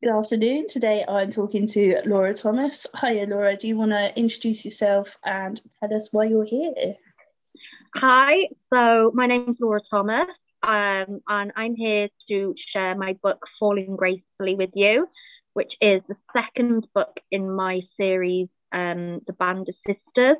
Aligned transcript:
Good 0.00 0.16
afternoon. 0.16 0.68
Today 0.68 1.04
I'm 1.08 1.28
talking 1.28 1.66
to 1.66 2.00
Laura 2.06 2.32
Thomas. 2.32 2.86
Hiya, 3.00 3.26
Laura. 3.26 3.56
Do 3.56 3.66
you 3.66 3.76
want 3.76 3.90
to 3.90 4.16
introduce 4.16 4.64
yourself 4.64 5.16
and 5.24 5.60
tell 5.80 5.92
us 5.92 6.12
why 6.12 6.26
you're 6.26 6.44
here? 6.44 6.72
Hi, 7.96 8.46
so 8.72 9.10
my 9.12 9.26
name 9.26 9.46
is 9.48 9.56
Laura 9.58 9.80
Thomas, 9.90 10.28
um, 10.62 11.20
and 11.26 11.50
I'm 11.56 11.74
here 11.74 12.08
to 12.30 12.54
share 12.72 12.94
my 12.94 13.14
book 13.24 13.42
Falling 13.58 13.96
Gracefully 13.96 14.54
with 14.54 14.70
you, 14.74 15.08
which 15.54 15.72
is 15.80 16.00
the 16.08 16.16
second 16.32 16.86
book 16.94 17.18
in 17.32 17.50
my 17.50 17.80
series, 17.96 18.46
um, 18.70 19.20
The 19.26 19.32
Band 19.32 19.68
of 19.68 19.74
Sisters. 19.84 20.36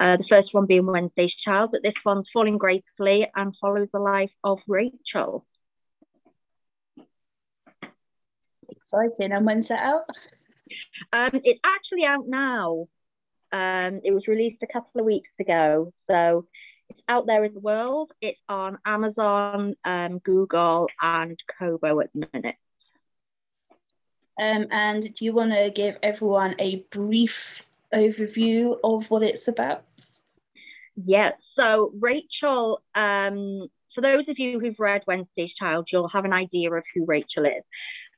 Uh, 0.00 0.16
the 0.16 0.24
first 0.30 0.48
one 0.52 0.64
being 0.64 0.86
Wednesday's 0.86 1.34
Child, 1.44 1.70
but 1.72 1.82
this 1.82 1.92
one's 2.06 2.28
Falling 2.32 2.56
Gracefully 2.56 3.28
and 3.36 3.52
follows 3.60 3.88
the 3.92 4.00
life 4.00 4.32
of 4.42 4.60
Rachel. 4.66 5.44
Exciting. 8.94 9.32
And 9.32 9.46
when's 9.46 9.68
that 9.68 9.82
out? 9.82 10.04
Um, 11.12 11.40
it's 11.44 11.60
actually 11.64 12.04
out 12.04 12.28
now. 12.28 12.86
Um, 13.52 14.00
it 14.04 14.12
was 14.12 14.26
released 14.28 14.62
a 14.62 14.72
couple 14.72 15.00
of 15.00 15.06
weeks 15.06 15.30
ago. 15.40 15.92
So 16.08 16.46
it's 16.90 17.00
out 17.08 17.26
there 17.26 17.44
in 17.44 17.54
the 17.54 17.60
world. 17.60 18.12
It's 18.20 18.40
on 18.48 18.78
Amazon, 18.84 19.74
um, 19.84 20.18
Google, 20.18 20.88
and 21.00 21.38
Kobo 21.58 22.00
at 22.00 22.10
the 22.14 22.28
minute. 22.32 22.56
Um, 24.40 24.66
and 24.70 25.14
do 25.14 25.24
you 25.24 25.32
want 25.32 25.52
to 25.52 25.70
give 25.70 25.98
everyone 26.02 26.56
a 26.58 26.84
brief 26.90 27.64
overview 27.94 28.76
of 28.82 29.10
what 29.10 29.22
it's 29.22 29.46
about? 29.46 29.84
Yes. 30.96 31.34
So 31.54 31.92
Rachel, 32.00 32.82
um, 32.94 33.68
for 33.94 34.00
those 34.00 34.28
of 34.28 34.38
you 34.38 34.58
who've 34.58 34.78
read 34.78 35.02
Wednesday's 35.06 35.52
Child, 35.58 35.88
you'll 35.92 36.08
have 36.08 36.24
an 36.24 36.32
idea 36.32 36.72
of 36.72 36.82
who 36.94 37.04
Rachel 37.04 37.44
is. 37.44 37.62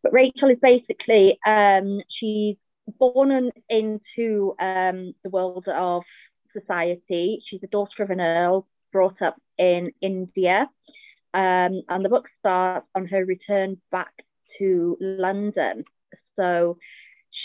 But 0.02 0.12
Rachel 0.12 0.50
is 0.50 0.58
basically 0.60 1.38
um, 1.46 2.00
she's 2.20 2.56
born 2.98 3.50
into 3.68 4.54
um, 4.60 5.14
the 5.22 5.30
world 5.30 5.66
of 5.68 6.02
society. 6.52 7.42
She's 7.48 7.60
the 7.60 7.66
daughter 7.66 8.02
of 8.02 8.10
an 8.10 8.20
earl, 8.20 8.66
brought 8.92 9.20
up 9.22 9.36
in 9.58 9.92
India. 10.00 10.68
Um, 11.34 11.82
and 11.88 12.04
the 12.04 12.08
book 12.08 12.26
starts 12.38 12.86
on 12.94 13.06
her 13.08 13.24
return 13.24 13.80
back 13.90 14.12
to 14.58 14.96
London. 15.00 15.84
So 16.36 16.78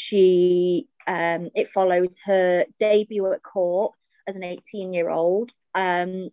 she 0.09 0.87
um, 1.07 1.49
it 1.55 1.67
follows 1.73 2.09
her 2.25 2.65
debut 2.79 3.33
at 3.33 3.43
court 3.43 3.93
as 4.27 4.35
an 4.35 4.43
18 4.43 4.93
year 4.93 5.09
old. 5.09 5.51
Um, 5.73 6.29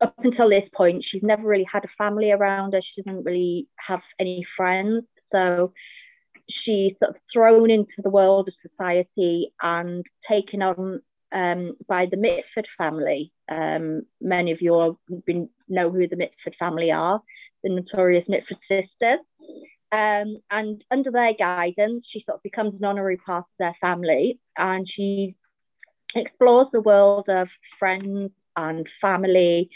up 0.00 0.14
until 0.18 0.48
this 0.48 0.68
point, 0.74 1.04
she's 1.08 1.22
never 1.22 1.42
really 1.42 1.66
had 1.70 1.84
a 1.84 1.88
family 1.96 2.30
around 2.30 2.74
her. 2.74 2.80
She 2.80 3.02
doesn't 3.02 3.24
really 3.24 3.66
have 3.76 4.02
any 4.20 4.46
friends. 4.56 5.04
So 5.32 5.72
she's 6.48 6.92
sort 6.98 7.16
of 7.16 7.20
thrown 7.32 7.70
into 7.70 8.02
the 8.02 8.10
world 8.10 8.48
of 8.48 8.54
society 8.70 9.52
and 9.62 10.04
taken 10.28 10.62
on 10.62 11.02
um, 11.32 11.76
by 11.86 12.06
the 12.10 12.16
Mitford 12.16 12.66
family. 12.76 13.32
Um, 13.50 14.02
many 14.20 14.52
of 14.52 14.62
you 14.62 14.74
all 14.74 14.98
been, 15.26 15.48
know 15.68 15.90
who 15.90 16.08
the 16.08 16.16
Mitford 16.16 16.56
family 16.58 16.90
are, 16.90 17.20
the 17.62 17.70
notorious 17.70 18.24
Mitford 18.28 18.58
sisters. 18.68 19.20
Um, 19.90 20.38
and 20.50 20.84
under 20.90 21.10
their 21.10 21.32
guidance, 21.34 22.04
she 22.10 22.22
sort 22.26 22.36
of 22.36 22.42
becomes 22.42 22.74
an 22.74 22.84
honorary 22.84 23.16
part 23.16 23.44
of 23.44 23.58
their 23.58 23.76
family 23.80 24.38
and 24.56 24.86
she 24.90 25.34
explores 26.14 26.68
the 26.72 26.80
world 26.80 27.26
of 27.28 27.48
friends 27.78 28.30
and 28.56 28.86
family. 29.00 29.70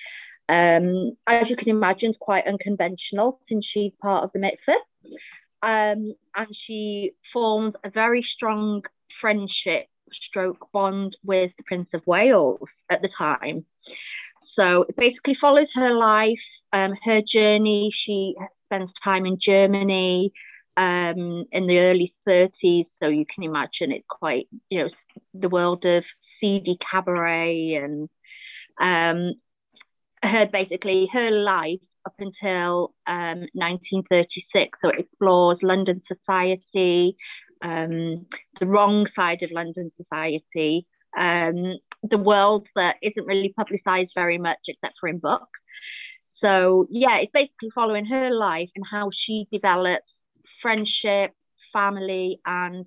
Um, 0.48 1.16
as 1.26 1.48
you 1.48 1.56
can 1.56 1.68
imagine, 1.68 2.10
it's 2.10 2.18
quite 2.20 2.46
unconventional 2.46 3.40
since 3.48 3.66
she's 3.72 3.92
part 4.02 4.24
of 4.24 4.30
the 4.32 4.40
Mitford. 4.40 4.82
Um, 5.62 6.14
and 6.34 6.48
she 6.66 7.12
formed 7.32 7.76
a 7.84 7.90
very 7.90 8.26
strong 8.34 8.82
friendship 9.20 9.86
stroke 10.28 10.68
bond 10.72 11.16
with 11.24 11.52
the 11.56 11.62
Prince 11.64 11.88
of 11.94 12.02
Wales 12.06 12.68
at 12.90 13.00
the 13.02 13.08
time. 13.16 13.64
So 14.56 14.84
it 14.88 14.96
basically 14.96 15.36
follows 15.40 15.68
her 15.74 15.94
life, 15.94 16.38
um, 16.72 16.94
her 17.04 17.20
journey. 17.22 17.90
She 18.04 18.34
spends 18.66 18.90
time 19.02 19.24
in 19.24 19.38
Germany 19.40 20.32
um, 20.76 21.44
in 21.52 21.66
the 21.66 21.78
early 21.78 22.14
30s. 22.28 22.86
So 23.00 23.08
you 23.08 23.24
can 23.32 23.44
imagine 23.44 23.92
it's 23.92 24.04
quite, 24.08 24.48
you 24.68 24.84
know, 24.84 24.90
the 25.34 25.48
world 25.48 25.84
of 25.84 26.04
seedy 26.40 26.76
cabaret 26.90 27.74
and 27.74 28.08
um, 28.80 29.34
her 30.22 30.46
basically 30.52 31.08
her 31.12 31.30
life 31.30 31.80
up 32.04 32.14
until 32.18 32.94
um, 33.06 33.46
1936. 33.54 34.78
So 34.82 34.88
it 34.88 35.00
explores 35.00 35.58
London 35.62 36.02
society, 36.06 37.16
um, 37.62 38.26
the 38.60 38.66
wrong 38.66 39.06
side 39.14 39.42
of 39.42 39.50
London 39.52 39.92
society, 39.96 40.86
um, 41.16 41.78
the 42.02 42.18
world 42.18 42.66
that 42.74 42.96
isn't 43.02 43.26
really 43.26 43.52
publicised 43.56 44.10
very 44.14 44.38
much 44.38 44.58
except 44.68 44.94
for 45.00 45.08
in 45.08 45.18
books. 45.18 45.58
So 46.40 46.86
yeah, 46.90 47.18
it's 47.18 47.32
basically 47.32 47.70
following 47.74 48.06
her 48.06 48.30
life 48.30 48.70
and 48.74 48.84
how 48.90 49.10
she 49.14 49.46
develops 49.52 50.04
friendship, 50.60 51.32
family, 51.72 52.40
and 52.44 52.86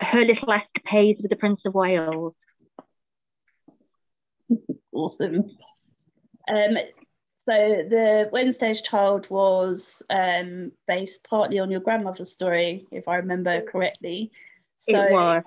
her 0.00 0.24
little 0.24 0.52
escapades 0.52 1.20
with 1.22 1.30
the 1.30 1.36
Prince 1.36 1.60
of 1.64 1.74
Wales. 1.74 2.34
Awesome. 4.92 5.44
Um, 6.48 6.76
so 7.48 7.54
the 7.88 8.28
Wednesday's 8.30 8.82
Child 8.82 9.30
was 9.30 10.02
um, 10.10 10.72
based 10.86 11.26
partly 11.26 11.58
on 11.58 11.70
your 11.70 11.80
grandmother's 11.80 12.30
story, 12.30 12.86
if 12.90 13.08
I 13.08 13.16
remember 13.16 13.62
correctly. 13.62 14.32
So 14.76 15.00
it 15.00 15.12
was. 15.12 15.44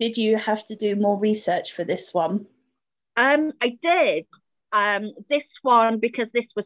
Did 0.00 0.16
you 0.16 0.36
have 0.38 0.64
to 0.66 0.76
do 0.76 0.96
more 0.96 1.20
research 1.20 1.72
for 1.72 1.84
this 1.84 2.12
one? 2.12 2.46
Um, 3.16 3.52
I 3.62 3.78
did. 3.80 4.26
Um, 4.72 5.12
this 5.28 5.44
one, 5.62 6.00
because 6.00 6.26
this 6.34 6.46
was 6.56 6.64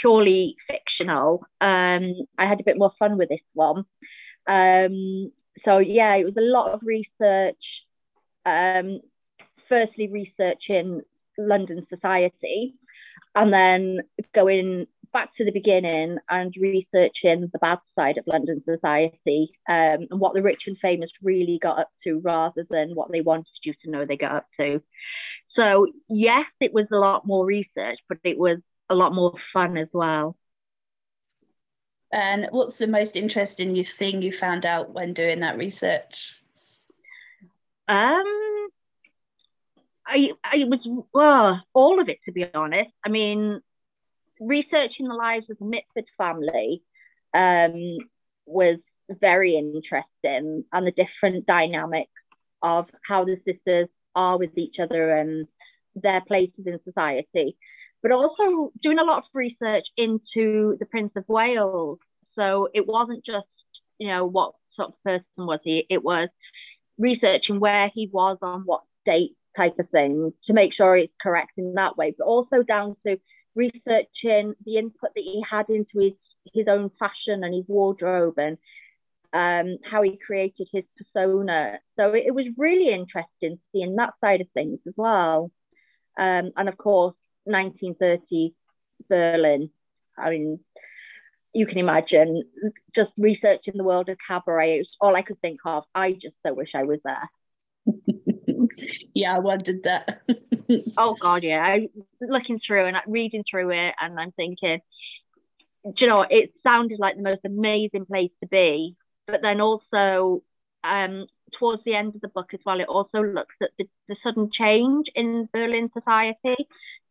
purely 0.00 0.54
fictional, 0.68 1.44
um, 1.60 2.14
I 2.38 2.46
had 2.46 2.60
a 2.60 2.64
bit 2.64 2.78
more 2.78 2.92
fun 3.00 3.18
with 3.18 3.30
this 3.30 3.40
one. 3.52 3.84
Um, 4.46 5.32
so 5.64 5.78
yeah, 5.78 6.14
it 6.14 6.24
was 6.24 6.36
a 6.36 6.40
lot 6.40 6.72
of 6.72 6.82
research. 6.84 7.64
Um, 8.46 9.00
firstly, 9.68 10.06
researching 10.08 11.00
London 11.36 11.84
society, 11.88 12.76
and 13.34 13.52
then 13.52 13.98
going 14.34 14.86
back 15.12 15.30
to 15.36 15.44
the 15.44 15.52
beginning 15.52 16.18
and 16.28 16.54
researching 16.60 17.48
the 17.52 17.58
bad 17.60 17.78
side 17.96 18.18
of 18.18 18.26
London 18.26 18.62
society 18.68 19.52
um, 19.68 20.08
and 20.10 20.20
what 20.20 20.34
the 20.34 20.42
rich 20.42 20.62
and 20.66 20.76
famous 20.82 21.10
really 21.22 21.58
got 21.62 21.78
up 21.78 21.88
to 22.02 22.20
rather 22.22 22.66
than 22.68 22.94
what 22.94 23.10
they 23.12 23.20
wanted 23.20 23.46
you 23.62 23.74
to 23.84 23.90
know 23.90 24.04
they 24.04 24.16
got 24.16 24.34
up 24.34 24.46
to. 24.58 24.82
So, 25.56 25.86
yes, 26.08 26.46
it 26.60 26.74
was 26.74 26.86
a 26.92 26.96
lot 26.96 27.26
more 27.26 27.46
research, 27.46 27.98
but 28.08 28.18
it 28.24 28.36
was 28.36 28.58
a 28.90 28.94
lot 28.94 29.14
more 29.14 29.34
fun 29.52 29.78
as 29.78 29.88
well. 29.92 30.36
And 32.12 32.48
what's 32.50 32.78
the 32.78 32.86
most 32.86 33.16
interesting 33.16 33.82
thing 33.84 34.22
you 34.22 34.32
found 34.32 34.66
out 34.66 34.92
when 34.92 35.14
doing 35.14 35.40
that 35.40 35.58
research? 35.58 36.40
Um, 37.88 38.68
I, 40.06 40.28
I 40.44 40.56
was 40.64 41.04
well, 41.12 41.62
all 41.72 42.00
of 42.00 42.08
it 42.08 42.18
to 42.26 42.32
be 42.32 42.46
honest. 42.54 42.90
I 43.04 43.08
mean, 43.08 43.60
researching 44.40 45.08
the 45.08 45.14
lives 45.14 45.46
of 45.50 45.58
the 45.58 45.64
Mitford 45.64 46.04
family 46.18 46.82
um, 47.32 47.98
was 48.46 48.78
very 49.08 49.56
interesting, 49.56 50.64
and 50.72 50.86
the 50.86 50.92
different 50.92 51.46
dynamics 51.46 52.10
of 52.62 52.86
how 53.06 53.24
the 53.24 53.36
sisters 53.46 53.88
are 54.14 54.38
with 54.38 54.56
each 54.56 54.76
other 54.80 55.12
and 55.16 55.46
their 55.94 56.22
places 56.22 56.66
in 56.66 56.78
society. 56.84 57.56
But 58.02 58.12
also 58.12 58.72
doing 58.82 58.98
a 58.98 59.04
lot 59.04 59.18
of 59.18 59.24
research 59.32 59.84
into 59.96 60.76
the 60.78 60.86
Prince 60.90 61.12
of 61.16 61.24
Wales. 61.28 61.98
So 62.34 62.68
it 62.74 62.86
wasn't 62.86 63.24
just 63.24 63.46
you 63.98 64.08
know 64.08 64.26
what 64.26 64.52
sort 64.76 64.90
of 64.90 65.02
person 65.02 65.24
was 65.36 65.60
he. 65.62 65.86
It 65.88 66.02
was 66.02 66.28
researching 66.98 67.60
where 67.60 67.90
he 67.94 68.08
was 68.12 68.38
on 68.42 68.62
what 68.62 68.82
date 69.06 69.36
type 69.56 69.78
of 69.78 69.88
thing 69.90 70.32
to 70.46 70.52
make 70.52 70.74
sure 70.74 70.96
it's 70.96 71.12
correct 71.20 71.52
in 71.56 71.74
that 71.74 71.96
way, 71.96 72.14
but 72.16 72.24
also 72.24 72.62
down 72.62 72.96
to 73.06 73.18
researching 73.54 74.54
the 74.64 74.78
input 74.78 75.10
that 75.14 75.22
he 75.22 75.42
had 75.48 75.68
into 75.68 76.00
his 76.00 76.12
his 76.52 76.66
own 76.68 76.90
fashion 76.98 77.42
and 77.42 77.54
his 77.54 77.64
wardrobe 77.68 78.38
and 78.38 78.58
um, 79.32 79.78
how 79.90 80.02
he 80.02 80.18
created 80.24 80.68
his 80.72 80.84
persona. 80.96 81.78
So 81.96 82.12
it, 82.12 82.24
it, 82.26 82.34
was 82.34 82.46
really 82.56 82.92
interesting 82.92 83.58
seeing 83.72 83.96
that 83.96 84.12
side 84.20 84.42
of 84.42 84.46
things 84.52 84.78
as 84.86 84.92
well. 84.96 85.50
Um, 86.18 86.52
and 86.56 86.68
of 86.68 86.76
course, 86.76 87.14
1930 87.44 88.54
Berlin. 89.08 89.70
I 90.16 90.30
mean, 90.30 90.60
you 91.52 91.66
can 91.66 91.78
imagine 91.78 92.42
just 92.94 93.10
researching 93.16 93.74
the 93.76 93.84
world 93.84 94.08
of 94.08 94.18
cabaret. 94.26 94.76
It 94.76 94.78
was 94.78 94.88
all 95.00 95.16
I 95.16 95.22
could 95.22 95.40
think 95.40 95.60
of. 95.64 95.84
I 95.94 96.12
just 96.12 96.36
so 96.44 96.54
wish 96.54 96.70
I 96.74 96.84
was 96.84 97.00
there. 97.04 97.30
yeah, 99.14 99.36
I 99.36 99.38
wondered 99.38 99.82
that. 99.84 100.22
oh 100.98 101.16
God, 101.20 101.42
yeah. 101.42 101.60
I'm 101.60 101.88
looking 102.20 102.60
through 102.66 102.86
and 102.86 102.96
reading 103.06 103.44
through 103.48 103.70
it, 103.70 103.94
and 104.00 104.18
I'm 104.18 104.32
thinking, 104.32 104.80
you 105.98 106.06
know, 106.06 106.24
it 106.28 106.52
sounded 106.62 106.98
like 106.98 107.16
the 107.16 107.22
most 107.22 107.44
amazing 107.44 108.06
place 108.06 108.30
to 108.40 108.46
be. 108.46 108.96
but 109.26 109.40
then 109.42 109.60
also 109.60 110.42
um, 110.82 111.26
towards 111.58 111.82
the 111.84 111.94
end 111.94 112.14
of 112.14 112.20
the 112.20 112.28
book 112.28 112.52
as 112.52 112.60
well, 112.64 112.80
it 112.80 112.88
also 112.88 113.22
looks 113.22 113.54
at 113.62 113.70
the, 113.78 113.86
the 114.08 114.16
sudden 114.22 114.50
change 114.52 115.06
in 115.14 115.48
Berlin 115.52 115.90
society. 115.92 116.66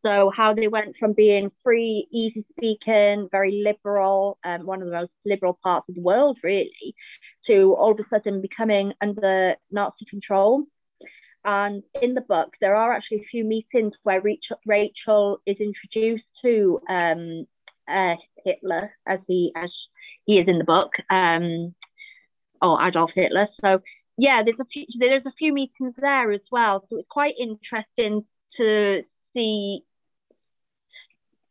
So 0.05 0.31
how 0.35 0.53
they 0.53 0.67
went 0.67 0.97
from 0.99 1.13
being 1.13 1.49
free, 1.63 2.07
easy 2.11 2.45
speaking, 2.51 3.29
very 3.31 3.63
liberal, 3.65 4.37
um, 4.43 4.65
one 4.65 4.81
of 4.81 4.87
the 4.87 4.93
most 4.93 5.11
liberal 5.25 5.57
parts 5.63 5.87
of 5.87 5.95
the 5.95 6.01
world, 6.01 6.37
really, 6.43 6.93
to 7.47 7.73
all 7.73 7.91
of 7.91 7.99
a 7.99 8.03
sudden 8.09 8.41
becoming 8.41 8.91
under 9.01 9.55
Nazi 9.71 10.05
control. 10.09 10.65
And 11.45 11.83
in 12.01 12.13
the 12.13 12.21
book, 12.21 12.53
there 12.61 12.75
are 12.75 12.93
actually 12.93 13.17
a 13.17 13.29
few 13.31 13.43
meetings 13.43 13.93
where 14.03 14.21
Rachel, 14.65 15.41
is 15.45 15.57
introduced 15.59 16.23
to 16.43 16.79
um, 16.89 17.47
uh, 17.87 18.15
Hitler 18.45 18.91
as 19.05 19.19
he 19.27 19.51
as 19.55 19.69
he 20.25 20.39
is 20.39 20.47
in 20.47 20.57
the 20.57 20.63
book, 20.63 20.91
um, 21.09 21.75
or 22.61 22.85
Adolf 22.85 23.11
Hitler. 23.13 23.47
So 23.61 23.81
yeah, 24.17 24.41
there's 24.45 24.59
a 24.59 24.65
few 24.65 24.85
there's 24.97 25.25
a 25.25 25.33
few 25.37 25.53
meetings 25.53 25.93
there 25.97 26.31
as 26.31 26.41
well. 26.51 26.85
So 26.89 26.97
it's 26.97 27.07
quite 27.09 27.33
interesting 27.39 28.25
to 28.57 29.01
see. 29.33 29.81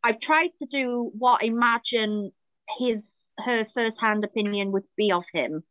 I've 0.03 0.19
tried 0.19 0.49
to 0.59 0.65
do 0.71 1.11
what 1.17 1.41
I 1.43 1.45
imagine 1.45 2.31
his 2.79 2.97
her 3.39 3.65
first 3.73 3.97
hand 3.99 4.23
opinion 4.23 4.71
would 4.71 4.83
be 4.95 5.11
of 5.11 5.23
him. 5.33 5.63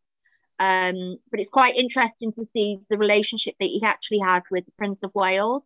Um, 0.59 1.19
but 1.31 1.41
it's 1.41 1.51
quite 1.51 1.75
interesting 1.77 2.33
to 2.35 2.49
see 2.53 2.79
the 2.89 2.99
relationship 2.99 3.55
that 3.59 3.67
he 3.67 3.81
actually 3.85 4.21
had 4.21 4.43
with 4.51 4.65
the 4.67 4.73
Prince 4.79 4.99
of 5.03 5.15
Wales. 5.15 5.63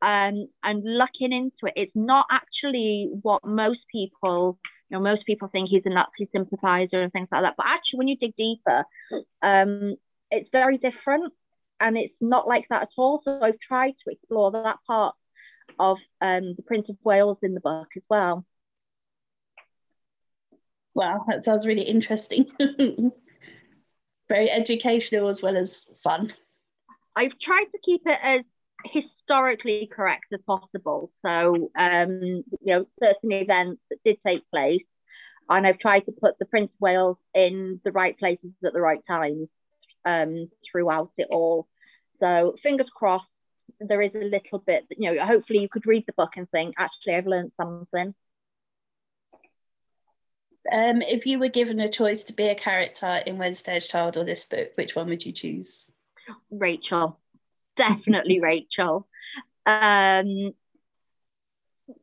Um, 0.00 0.48
and 0.64 0.82
looking 0.84 1.32
into 1.32 1.66
it, 1.66 1.74
it's 1.76 1.94
not 1.94 2.26
actually 2.30 3.10
what 3.22 3.44
most 3.44 3.80
people, 3.90 4.58
you 4.90 4.96
know, 4.96 5.02
most 5.02 5.24
people 5.26 5.48
think 5.48 5.68
he's 5.68 5.86
a 5.86 5.90
Nazi 5.90 6.28
sympathizer 6.32 7.00
and 7.00 7.12
things 7.12 7.28
like 7.30 7.42
that. 7.42 7.54
But 7.56 7.66
actually, 7.66 7.98
when 7.98 8.08
you 8.08 8.16
dig 8.16 8.34
deeper, 8.36 8.84
um, 9.42 9.94
it's 10.30 10.48
very 10.50 10.78
different 10.78 11.32
and 11.78 11.96
it's 11.96 12.14
not 12.20 12.48
like 12.48 12.64
that 12.70 12.82
at 12.82 12.88
all. 12.96 13.20
So 13.24 13.40
I've 13.42 13.58
tried 13.60 13.94
to 14.04 14.12
explore 14.12 14.50
that 14.52 14.76
part 14.86 15.14
of 15.78 15.98
um, 16.20 16.54
the 16.56 16.62
Prince 16.66 16.88
of 16.88 16.96
Wales 17.04 17.38
in 17.42 17.54
the 17.54 17.60
book 17.60 17.88
as 17.96 18.02
well. 18.08 18.44
Wow, 20.94 21.24
that 21.28 21.44
sounds 21.44 21.66
really 21.66 21.82
interesting. 21.82 22.46
very 24.32 24.50
educational 24.50 25.28
as 25.28 25.42
well 25.42 25.56
as 25.56 25.90
fun. 26.02 26.30
I've 27.14 27.38
tried 27.44 27.66
to 27.72 27.78
keep 27.84 28.02
it 28.06 28.18
as 28.24 28.40
historically 28.86 29.90
correct 29.94 30.24
as 30.32 30.40
possible. 30.46 31.12
So, 31.24 31.70
um, 31.78 32.42
you 32.64 32.72
know, 32.72 32.86
certain 32.98 33.32
events 33.32 33.82
that 33.90 33.98
did 34.04 34.16
take 34.26 34.48
place, 34.50 34.86
and 35.50 35.66
I've 35.66 35.78
tried 35.78 36.06
to 36.06 36.12
put 36.12 36.38
the 36.38 36.46
Prince 36.46 36.70
of 36.74 36.80
Wales 36.80 37.18
in 37.34 37.80
the 37.84 37.92
right 37.92 38.18
places 38.18 38.52
at 38.64 38.72
the 38.72 38.80
right 38.80 39.04
times 39.06 39.48
um, 40.06 40.48
throughout 40.70 41.12
it 41.18 41.28
all. 41.30 41.68
So, 42.20 42.56
fingers 42.62 42.88
crossed, 42.96 43.26
there 43.80 44.00
is 44.00 44.14
a 44.14 44.24
little 44.36 44.60
bit, 44.66 44.84
you 44.96 45.12
know, 45.12 45.26
hopefully 45.26 45.58
you 45.58 45.68
could 45.68 45.86
read 45.86 46.04
the 46.06 46.14
book 46.14 46.30
and 46.36 46.48
think, 46.50 46.74
actually, 46.78 47.14
I've 47.16 47.26
learned 47.26 47.52
something. 47.60 48.14
Um, 50.70 51.02
if 51.02 51.26
you 51.26 51.38
were 51.38 51.48
given 51.48 51.80
a 51.80 51.90
choice 51.90 52.24
to 52.24 52.32
be 52.32 52.46
a 52.48 52.54
character 52.54 53.20
in 53.26 53.38
Wednesday's 53.38 53.88
Child 53.88 54.16
or 54.16 54.24
this 54.24 54.44
book, 54.44 54.70
which 54.76 54.94
one 54.94 55.08
would 55.08 55.24
you 55.24 55.32
choose? 55.32 55.90
Rachel, 56.50 57.18
definitely 57.76 58.40
Rachel. 58.42 59.08
Um, 59.66 60.54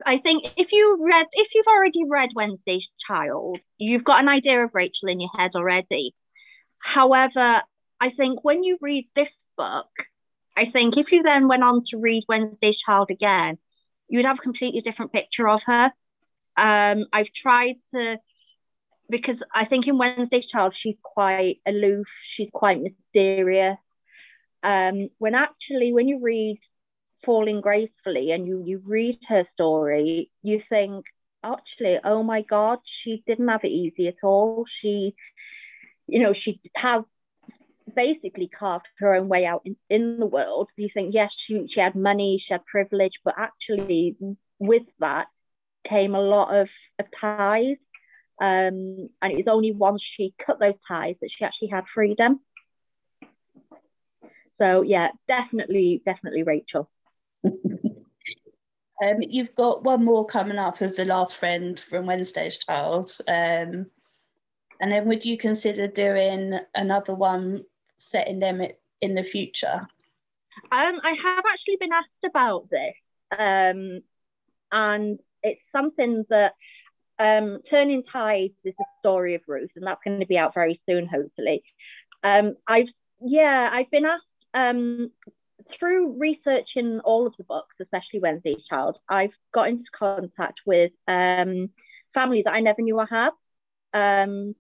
I 0.06 0.18
think 0.22 0.46
if 0.58 0.68
you 0.72 0.98
read, 1.02 1.26
if 1.32 1.48
you've 1.54 1.68
already 1.68 2.04
read 2.08 2.30
Wednesday's 2.36 2.86
Child, 3.08 3.60
you've 3.78 4.04
got 4.04 4.22
an 4.22 4.30
idea 4.30 4.64
of 4.64 4.72
Rachel 4.74 5.08
in 5.08 5.20
your 5.22 5.30
head 5.38 5.52
already. 5.56 6.14
However, 6.80 7.62
I 8.02 8.10
think 8.16 8.44
when 8.44 8.64
you 8.64 8.78
read 8.82 9.08
this 9.16 9.30
book, 9.58 9.88
I 10.58 10.70
think 10.72 10.96
if 10.98 11.08
you 11.12 11.24
then 11.24 11.48
went 11.48 11.64
on 11.64 11.84
to 11.90 11.98
read 11.98 12.26
Wednesday's 12.28 12.78
Child 12.86 13.10
again, 13.10 13.58
you'd 14.10 14.26
have 14.26 14.38
a 14.40 14.44
completely 14.44 14.82
different 14.82 15.14
picture 15.14 15.48
of 15.48 15.62
her. 15.66 15.86
Um, 16.58 17.06
I've 17.14 17.32
tried 17.42 17.76
to 17.94 18.18
because 19.10 19.38
I 19.54 19.66
think 19.66 19.88
in 19.88 19.98
Wednesday's 19.98 20.46
Child 20.52 20.74
she's 20.82 20.96
quite 21.04 21.58
aloof, 21.68 22.08
she's 22.36 22.50
quite 22.54 22.80
mysterious. 22.82 23.78
Um, 24.62 25.10
when 25.18 25.36
actually, 25.36 25.94
when 25.94 26.08
you 26.08 26.20
read 26.22 26.60
Falling 27.26 27.62
Gracefully 27.62 28.32
and 28.32 28.48
you 28.48 28.64
you 28.66 28.82
read 28.86 29.20
her 29.28 29.46
story, 29.54 30.32
you 30.44 30.62
think 30.70 31.06
actually, 31.44 31.98
oh 32.04 32.24
my 32.24 32.42
God, 32.42 32.80
she 33.04 33.24
didn't 33.26 33.48
have 33.48 33.64
it 33.64 33.72
easy 33.72 34.08
at 34.08 34.24
all. 34.24 34.66
She, 34.82 35.16
you 36.08 36.20
know, 36.22 36.34
she 36.34 36.60
has 36.76 37.04
basically 37.96 38.48
carved 38.48 38.88
her 39.00 39.16
own 39.16 39.28
way 39.28 39.46
out 39.46 39.62
in, 39.66 39.76
in 39.90 40.20
the 40.20 40.26
world. 40.26 40.70
You 40.76 40.90
think, 40.94 41.14
yes, 41.14 41.32
she, 41.48 41.68
she 41.74 41.80
had 41.80 41.96
money, 41.96 42.44
she 42.46 42.54
had 42.54 42.66
privilege, 42.66 43.14
but 43.24 43.36
actually 43.38 44.16
with 44.60 44.84
that 45.00 45.28
came 45.88 46.14
a 46.14 46.22
lot 46.22 46.56
of, 46.56 46.68
of 47.00 47.06
ties 47.20 47.78
um, 48.42 49.10
and 49.22 49.32
it 49.32 49.38
was 49.38 49.48
only 49.48 49.72
once 49.72 50.02
she 50.16 50.34
cut 50.46 50.60
those 50.60 50.76
ties 50.88 51.16
that 51.22 51.30
she 51.38 51.44
actually 51.44 51.70
had 51.70 51.84
freedom. 51.94 52.40
So 54.60 54.82
yeah, 54.82 55.10
definitely, 55.28 56.02
definitely 56.06 56.44
Rachel. 56.44 56.90
um, 57.46 59.18
you've 59.22 59.56
got 59.56 59.84
one 59.84 60.04
more 60.04 60.26
coming 60.26 60.58
up 60.58 60.82
of 60.82 60.96
the 60.96 61.06
last 61.06 61.36
friend 61.36 61.80
from 61.80 62.06
Wednesday's 62.06 62.58
Child. 62.58 63.12
Um, 63.28 63.88
and 64.82 64.92
then 64.92 65.08
would 65.08 65.26
you 65.26 65.38
consider 65.38 65.88
doing 65.88 66.58
another 66.74 67.16
one 67.16 67.66
set 67.98 68.28
in 68.28 68.40
them 68.40 68.62
in 69.02 69.16
the 69.16 69.24
future? 69.24 69.88
Um, 70.72 71.00
I 71.04 71.14
have 71.24 71.44
actually 71.52 71.78
been 71.80 71.94
asked 71.94 72.26
about 72.26 72.70
this. 72.70 72.96
Um, 73.38 74.02
and 74.72 75.20
it's 75.44 75.62
something 75.72 76.26
that 76.30 76.54
um, 77.20 77.60
Turning 77.70 78.04
Tides 78.12 78.54
is 78.64 78.74
the 78.78 78.86
story 79.00 79.36
of 79.36 79.42
Ruth, 79.48 79.72
and 79.76 79.86
that's 79.86 80.02
going 80.06 80.20
to 80.20 80.26
be 80.26 80.38
out 80.38 80.54
very 80.54 80.80
soon, 80.88 81.08
hopefully. 81.08 81.64
Um, 82.24 82.56
I've 82.68 82.88
yeah, 83.22 83.70
I've 83.72 83.92
been 83.92 84.06
asked 84.06 84.24
um, 84.54 85.12
through 85.78 86.18
researching 86.18 87.02
all 87.04 87.28
of 87.28 87.34
the 87.38 87.44
books, 87.44 87.76
especially 87.82 88.20
Wednesday's 88.22 88.64
Child. 88.70 88.98
I've 89.10 89.34
got 89.54 89.68
into 89.68 89.84
contact 89.98 90.62
with 90.66 90.92
um, 91.08 91.70
families 92.14 92.46
that 92.46 92.54
I 92.54 92.62
never 92.62 92.82
knew 92.82 92.98
I 93.00 93.06
had. 93.10 94.24
Um, 94.24 94.56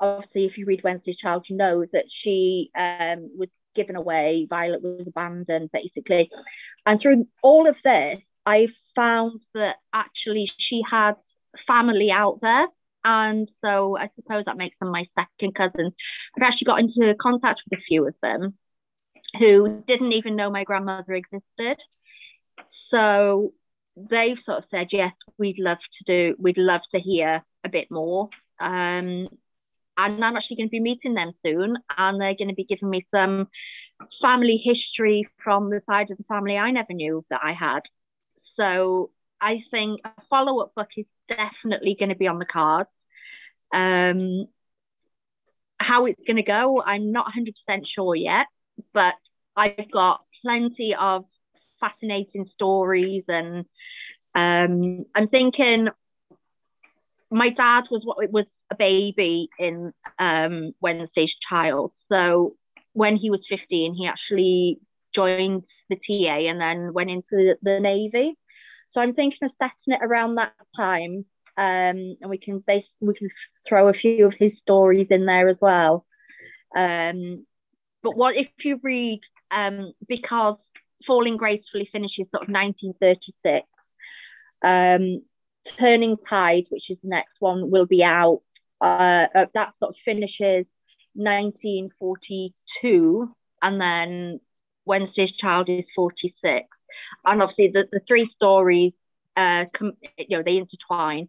obviously, 0.00 0.46
if 0.46 0.56
you 0.56 0.64
read 0.64 0.82
Wednesday's 0.82 1.18
Child, 1.18 1.46
you 1.48 1.56
know 1.56 1.84
that 1.92 2.04
she 2.22 2.70
um, 2.74 3.30
was 3.36 3.50
given 3.76 3.96
away. 3.96 4.46
Violet 4.48 4.82
was 4.82 5.06
abandoned, 5.06 5.70
basically, 5.72 6.30
and 6.86 7.00
through 7.00 7.26
all 7.42 7.68
of 7.68 7.76
this, 7.84 8.18
I 8.46 8.68
found 8.96 9.40
that 9.54 9.76
actually 9.92 10.50
she 10.56 10.82
had 10.90 11.16
family 11.66 12.10
out 12.10 12.40
there. 12.40 12.66
And 13.02 13.50
so 13.64 13.96
I 13.96 14.10
suppose 14.16 14.44
that 14.44 14.58
makes 14.58 14.76
them 14.78 14.90
my 14.90 15.06
second 15.18 15.54
cousins. 15.54 15.94
I've 16.36 16.42
actually 16.42 16.66
got 16.66 16.80
into 16.80 17.14
contact 17.20 17.62
with 17.68 17.78
a 17.78 17.82
few 17.82 18.06
of 18.06 18.14
them 18.22 18.54
who 19.38 19.82
didn't 19.86 20.12
even 20.12 20.36
know 20.36 20.50
my 20.50 20.64
grandmother 20.64 21.14
existed. 21.14 21.78
So 22.90 23.52
they've 23.96 24.36
sort 24.44 24.58
of 24.58 24.64
said, 24.70 24.88
yes, 24.92 25.12
we'd 25.38 25.58
love 25.58 25.78
to 25.78 26.04
do, 26.06 26.36
we'd 26.38 26.58
love 26.58 26.82
to 26.94 27.00
hear 27.00 27.42
a 27.64 27.68
bit 27.68 27.90
more. 27.90 28.28
Um, 28.60 29.28
and 29.96 30.24
I'm 30.24 30.36
actually 30.36 30.56
going 30.56 30.68
to 30.68 30.72
be 30.72 30.80
meeting 30.80 31.14
them 31.14 31.32
soon, 31.44 31.76
and 31.96 32.20
they're 32.20 32.34
going 32.34 32.48
to 32.48 32.54
be 32.54 32.64
giving 32.64 32.90
me 32.90 33.06
some 33.14 33.48
family 34.22 34.56
history 34.62 35.28
from 35.42 35.70
the 35.70 35.82
side 35.86 36.10
of 36.10 36.16
the 36.16 36.24
family 36.24 36.56
I 36.56 36.70
never 36.70 36.92
knew 36.92 37.24
that 37.30 37.40
I 37.42 37.52
had. 37.52 37.80
So 38.56 39.10
I 39.40 39.62
think 39.70 40.00
a 40.04 40.10
follow 40.28 40.60
up 40.60 40.74
book 40.74 40.88
is 40.96 41.06
definitely 41.28 41.96
going 41.98 42.10
to 42.10 42.14
be 42.14 42.26
on 42.26 42.38
the 42.38 42.44
cards. 42.44 42.90
Um, 43.72 44.46
how 45.78 46.06
it's 46.06 46.20
going 46.26 46.36
to 46.36 46.42
go, 46.42 46.82
I'm 46.82 47.12
not 47.12 47.26
100% 47.26 47.82
sure 47.94 48.14
yet, 48.14 48.46
but 48.92 49.14
I've 49.56 49.90
got 49.90 50.20
plenty 50.42 50.94
of 50.98 51.24
fascinating 51.80 52.48
stories. 52.54 53.24
And 53.28 53.64
um, 54.34 55.04
I'm 55.14 55.28
thinking 55.28 55.88
my 57.30 57.50
dad 57.50 57.84
was 57.90 58.02
what 58.04 58.30
was 58.30 58.46
a 58.70 58.76
baby 58.76 59.48
in 59.58 59.92
um, 60.18 60.72
Wednesday's 60.80 61.32
Child. 61.48 61.92
So 62.10 62.56
when 62.92 63.16
he 63.16 63.30
was 63.30 63.40
15, 63.48 63.94
he 63.94 64.06
actually 64.06 64.80
joined 65.14 65.62
the 65.88 65.96
TA 65.96 66.50
and 66.50 66.60
then 66.60 66.92
went 66.92 67.10
into 67.10 67.24
the, 67.30 67.56
the 67.62 67.80
Navy. 67.80 68.36
So 68.92 69.00
I'm 69.00 69.14
thinking 69.14 69.38
of 69.42 69.50
setting 69.58 70.00
it 70.00 70.04
around 70.04 70.36
that 70.36 70.52
time, 70.76 71.24
um, 71.56 72.16
and 72.20 72.28
we 72.28 72.38
can 72.38 72.62
we 73.00 73.14
can 73.14 73.30
throw 73.68 73.88
a 73.88 73.92
few 73.92 74.26
of 74.26 74.34
his 74.38 74.52
stories 74.62 75.08
in 75.10 75.26
there 75.26 75.48
as 75.48 75.56
well. 75.60 76.06
Um, 76.76 77.46
but 78.02 78.16
what 78.16 78.36
if 78.36 78.48
you 78.64 78.80
read 78.82 79.20
um, 79.50 79.92
because 80.08 80.56
Falling 81.06 81.36
Gracefully 81.36 81.88
finishes 81.92 82.26
sort 82.30 82.48
of 82.48 82.52
1936. 82.52 83.66
Um, 84.62 85.22
Turning 85.78 86.16
Tide, 86.28 86.64
which 86.70 86.90
is 86.90 86.98
the 87.02 87.08
next 87.08 87.36
one, 87.38 87.70
will 87.70 87.86
be 87.86 88.02
out. 88.02 88.42
Uh, 88.80 89.26
uh, 89.34 89.46
that 89.54 89.74
sort 89.78 89.90
of 89.90 89.96
finishes 90.04 90.66
1942, 91.14 93.34
and 93.62 93.80
then 93.80 94.40
Wednesday's 94.84 95.30
Child 95.40 95.68
is 95.68 95.84
46. 95.94 96.66
And 97.24 97.42
obviously, 97.42 97.68
the, 97.68 97.84
the 97.90 98.00
three 98.06 98.30
stories, 98.36 98.92
uh, 99.36 99.64
com- 99.76 99.96
you 100.18 100.38
know, 100.38 100.42
they 100.44 100.56
intertwine. 100.56 101.28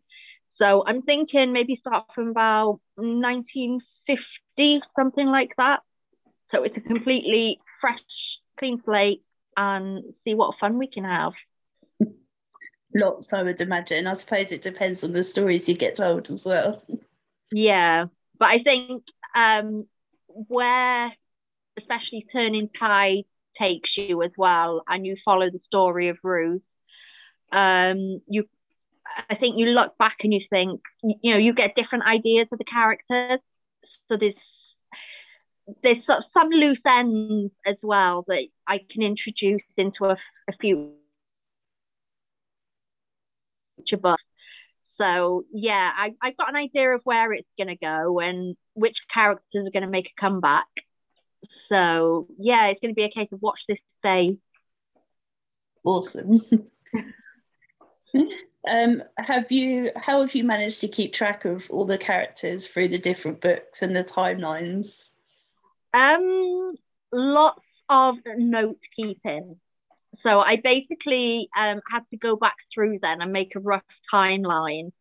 So 0.57 0.83
I'm 0.85 1.01
thinking 1.01 1.53
maybe 1.53 1.77
start 1.79 2.05
from 2.13 2.29
about 2.29 2.79
1950, 2.97 4.81
something 4.95 5.27
like 5.27 5.51
that. 5.57 5.79
So 6.51 6.63
it's 6.63 6.77
a 6.77 6.81
completely 6.81 7.59
fresh, 7.79 7.99
clean 8.59 8.81
slate 8.85 9.23
and 9.57 10.03
see 10.23 10.35
what 10.35 10.55
fun 10.59 10.77
we 10.77 10.87
can 10.87 11.03
have. 11.03 11.33
Lots, 12.93 13.33
I 13.33 13.43
would 13.43 13.61
imagine. 13.61 14.05
I 14.05 14.13
suppose 14.13 14.51
it 14.51 14.61
depends 14.61 15.03
on 15.03 15.13
the 15.13 15.23
stories 15.23 15.67
you 15.69 15.75
get 15.75 15.95
told 15.95 16.29
as 16.29 16.45
well. 16.45 16.83
Yeah, 17.51 18.05
but 18.37 18.45
I 18.45 18.59
think 18.63 19.03
um, 19.35 19.87
where, 20.27 21.11
especially 21.77 22.25
Turning 22.31 22.69
Tide 22.77 23.23
takes 23.61 23.91
you 23.97 24.23
as 24.23 24.31
well, 24.37 24.83
and 24.87 25.05
you 25.05 25.15
follow 25.23 25.49
the 25.49 25.59
story 25.67 26.09
of 26.09 26.17
Ruth, 26.23 26.61
um, 27.51 28.21
you, 28.27 28.47
I 29.29 29.35
think 29.35 29.57
you 29.57 29.67
look 29.67 29.97
back 29.97 30.17
and 30.23 30.33
you 30.33 30.41
think, 30.49 30.81
you 31.03 31.31
know, 31.33 31.37
you 31.37 31.53
get 31.53 31.75
different 31.75 32.05
ideas 32.05 32.47
of 32.51 32.57
the 32.57 32.63
characters. 32.63 33.39
So 34.07 34.17
there's 34.19 34.35
there's 35.83 36.05
sort 36.05 36.19
of 36.19 36.23
some 36.33 36.49
loose 36.49 36.79
ends 36.85 37.53
as 37.65 37.77
well 37.81 38.25
that 38.27 38.47
I 38.67 38.79
can 38.91 39.03
introduce 39.03 39.61
into 39.77 40.05
a, 40.05 40.17
a 40.49 40.53
future 40.59 40.91
book. 44.01 44.19
So 44.97 45.45
yeah, 45.51 45.89
I, 45.97 46.13
I've 46.21 46.37
got 46.37 46.49
an 46.49 46.55
idea 46.55 46.89
of 46.93 47.01
where 47.03 47.33
it's 47.33 47.47
going 47.57 47.69
to 47.69 47.75
go 47.75 48.19
and 48.19 48.55
which 48.73 48.97
characters 49.13 49.65
are 49.65 49.71
going 49.71 49.83
to 49.83 49.89
make 49.89 50.07
a 50.07 50.21
comeback. 50.21 50.67
So 51.69 52.27
yeah, 52.37 52.67
it's 52.67 52.79
going 52.81 52.93
to 52.93 52.95
be 52.95 53.03
a 53.03 53.09
case 53.09 53.29
of 53.31 53.41
watch 53.41 53.59
this 53.67 53.77
space. 53.99 54.37
Awesome. 55.83 56.41
um, 58.69 59.03
have 59.17 59.51
you? 59.51 59.89
How 59.95 60.21
have 60.21 60.35
you 60.35 60.43
managed 60.43 60.81
to 60.81 60.87
keep 60.87 61.13
track 61.13 61.45
of 61.45 61.69
all 61.71 61.85
the 61.85 61.97
characters 61.97 62.67
through 62.67 62.89
the 62.89 62.99
different 62.99 63.41
books 63.41 63.81
and 63.81 63.95
the 63.95 64.03
timelines? 64.03 65.09
Um, 65.93 66.75
lots 67.11 67.63
of 67.89 68.15
note 68.37 68.79
keeping. 68.95 69.59
So 70.23 70.39
I 70.39 70.57
basically 70.63 71.49
um, 71.57 71.81
had 71.91 72.01
to 72.11 72.17
go 72.17 72.35
back 72.35 72.55
through 72.73 72.99
then 73.01 73.21
and 73.21 73.31
make 73.31 73.55
a 73.55 73.59
rough 73.59 73.83
timeline. 74.13 74.91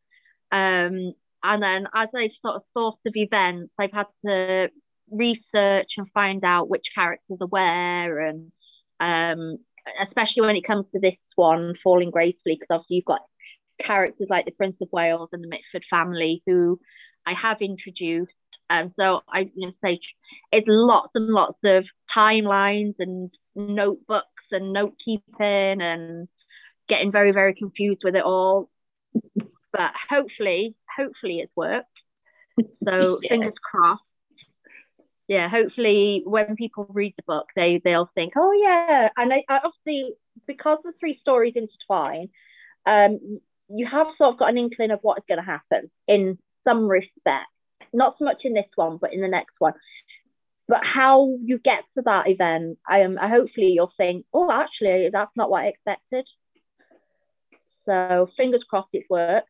Um, 0.53 1.15
and 1.43 1.63
then 1.63 1.87
as 1.95 2.09
I 2.15 2.29
sort 2.43 2.57
of 2.57 2.63
thought 2.75 2.99
of 3.07 3.13
events, 3.15 3.73
I've 3.79 3.93
had 3.93 4.07
to 4.27 4.69
research 5.11 5.89
and 5.97 6.11
find 6.13 6.45
out 6.45 6.69
which 6.69 6.85
characters 6.95 7.39
are 7.41 7.47
where 7.47 8.21
and 8.27 8.53
um, 9.01 9.59
especially 10.07 10.43
when 10.43 10.57
it 10.57 10.67
comes 10.67 10.87
to 10.93 11.01
this 11.01 11.15
one, 11.37 11.75
Falling 11.83 12.11
Gracefully, 12.11 12.57
because 12.59 12.69
obviously 12.71 12.97
you've 12.97 13.05
got 13.05 13.23
characters 13.85 14.29
like 14.29 14.45
the 14.45 14.51
Prince 14.51 14.77
of 14.83 14.89
Wales 14.93 15.31
and 15.33 15.43
the 15.43 15.49
Mitford 15.49 15.85
family 15.91 16.43
who 16.47 16.79
I 17.27 17.33
have 17.41 17.59
introduced 17.63 18.33
um, 18.71 18.95
so 18.99 19.21
I 19.29 19.51
you 19.55 19.67
know, 19.67 19.73
say 19.85 19.99
it's 20.53 20.67
lots 20.69 21.11
and 21.17 21.27
lots 21.27 21.59
of 21.65 21.85
timelines 22.17 22.95
and 23.01 23.31
notebooks 23.57 24.27
and 24.53 24.73
note 24.73 24.95
keeping 25.05 25.27
and 25.83 26.29
getting 26.89 27.11
very, 27.11 27.33
very 27.33 27.55
confused 27.55 28.03
with 28.05 28.15
it 28.15 28.23
all. 28.25 28.71
But 29.73 29.93
hopefully, 30.09 30.77
hopefully 30.97 31.41
it's 31.41 31.53
worked. 31.57 31.87
So 32.85 33.19
yeah. 33.23 33.29
fingers 33.29 33.55
crossed. 33.63 34.03
Yeah, 35.31 35.49
hopefully 35.49 36.23
when 36.27 36.57
people 36.57 36.87
read 36.89 37.15
the 37.17 37.23
book, 37.23 37.47
they 37.55 37.81
they'll 37.83 38.11
think, 38.15 38.33
oh 38.37 38.53
yeah. 38.53 39.09
And 39.17 39.33
I, 39.33 39.45
I 39.49 39.61
obviously 39.65 40.15
because 40.47 40.79
the 40.83 40.93
three 40.99 41.19
stories 41.23 41.55
intertwine, 41.55 42.29
um, 42.85 43.41
you 43.69 43.87
have 43.91 44.09
sort 44.19 44.35
of 44.35 44.39
got 44.39 44.51
an 44.51 44.59
inkling 44.59 44.91
of 44.91 44.99
what 45.03 45.19
is 45.19 45.25
going 45.29 45.39
to 45.39 45.45
happen 45.47 45.91
in 46.09 46.37
some 46.65 46.89
respect 46.89 47.47
not 47.93 48.17
so 48.19 48.25
much 48.25 48.43
in 48.45 48.55
this 48.55 48.67
one, 48.75 48.99
but 49.01 49.13
in 49.13 49.21
the 49.21 49.29
next 49.29 49.55
one. 49.59 49.75
But 50.69 50.81
how 50.85 51.37
you 51.43 51.59
get 51.59 51.85
to 51.97 52.03
that 52.05 52.29
event, 52.29 52.79
I 52.89 53.01
am. 53.01 53.17
hopefully 53.17 53.73
you'll 53.75 53.93
think, 53.97 54.25
oh, 54.33 54.51
actually, 54.51 55.11
that's 55.13 55.37
not 55.37 55.51
what 55.51 55.63
I 55.63 55.69
expected. 55.69 56.27
So 57.87 58.29
fingers 58.37 58.65
crossed, 58.69 58.91
it's 58.93 59.11
worked. 59.11 59.49